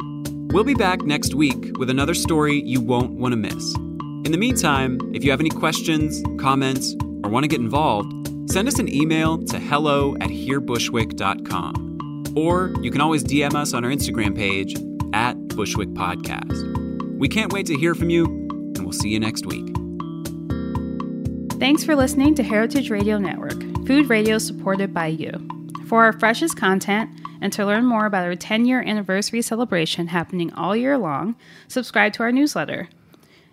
We'll 0.52 0.62
be 0.62 0.74
back 0.74 1.02
next 1.02 1.34
week 1.34 1.76
with 1.78 1.90
another 1.90 2.14
story 2.14 2.62
you 2.62 2.80
won't 2.80 3.18
want 3.18 3.32
to 3.32 3.36
miss. 3.36 3.74
In 3.74 4.32
the 4.32 4.38
meantime, 4.38 4.98
if 5.12 5.24
you 5.24 5.30
have 5.30 5.40
any 5.40 5.50
questions, 5.50 6.22
comments, 6.40 6.94
or 7.24 7.30
want 7.30 7.44
to 7.44 7.48
get 7.48 7.60
involved, 7.60 8.12
send 8.50 8.68
us 8.68 8.78
an 8.78 8.92
email 8.92 9.38
to 9.46 9.58
hello 9.58 10.14
at 10.20 10.30
hearbushwick.com. 10.30 12.34
Or 12.36 12.72
you 12.80 12.90
can 12.90 13.00
always 13.00 13.24
DM 13.24 13.54
us 13.54 13.74
on 13.74 13.84
our 13.84 13.90
Instagram 13.90 14.36
page 14.36 14.76
at 15.12 15.34
Bushwick 15.48 15.90
Podcast. 15.90 16.65
We 17.18 17.28
can't 17.28 17.52
wait 17.52 17.66
to 17.66 17.76
hear 17.76 17.94
from 17.94 18.10
you, 18.10 18.26
and 18.26 18.80
we'll 18.80 18.92
see 18.92 19.08
you 19.08 19.18
next 19.18 19.46
week. 19.46 19.74
Thanks 21.58 21.82
for 21.82 21.96
listening 21.96 22.34
to 22.34 22.42
Heritage 22.42 22.90
Radio 22.90 23.16
Network, 23.16 23.58
food 23.86 24.10
radio 24.10 24.36
supported 24.36 24.92
by 24.92 25.06
you. 25.06 25.32
For 25.86 26.04
our 26.04 26.12
freshest 26.12 26.58
content 26.58 27.10
and 27.40 27.50
to 27.54 27.64
learn 27.64 27.86
more 27.86 28.04
about 28.04 28.26
our 28.26 28.34
10 28.34 28.66
year 28.66 28.82
anniversary 28.82 29.40
celebration 29.40 30.08
happening 30.08 30.52
all 30.52 30.76
year 30.76 30.98
long, 30.98 31.36
subscribe 31.68 32.12
to 32.14 32.22
our 32.22 32.32
newsletter. 32.32 32.90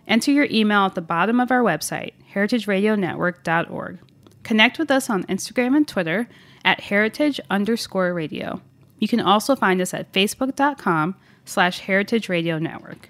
Enter 0.08 0.32
your 0.32 0.48
email 0.52 0.86
at 0.86 0.96
the 0.96 1.02
bottom 1.02 1.40
of 1.40 1.50
our 1.50 1.62
website, 1.62 2.12
heritageradionetwork.org. 2.34 4.00
Connect 4.44 4.78
with 4.78 4.92
us 4.92 5.10
on 5.10 5.24
Instagram 5.24 5.78
and 5.78 5.88
Twitter 5.88 6.28
at 6.66 6.82
heritage 6.82 7.40
underscore 7.50 8.14
radio. 8.14 8.62
You 9.00 9.08
can 9.08 9.22
also 9.22 9.56
find 9.56 9.80
us 9.80 9.94
at 9.94 10.12
facebook.com 10.12 11.16
slash 11.46 11.80
heritage 11.80 12.28
radio 12.28 12.60
network. 12.60 13.10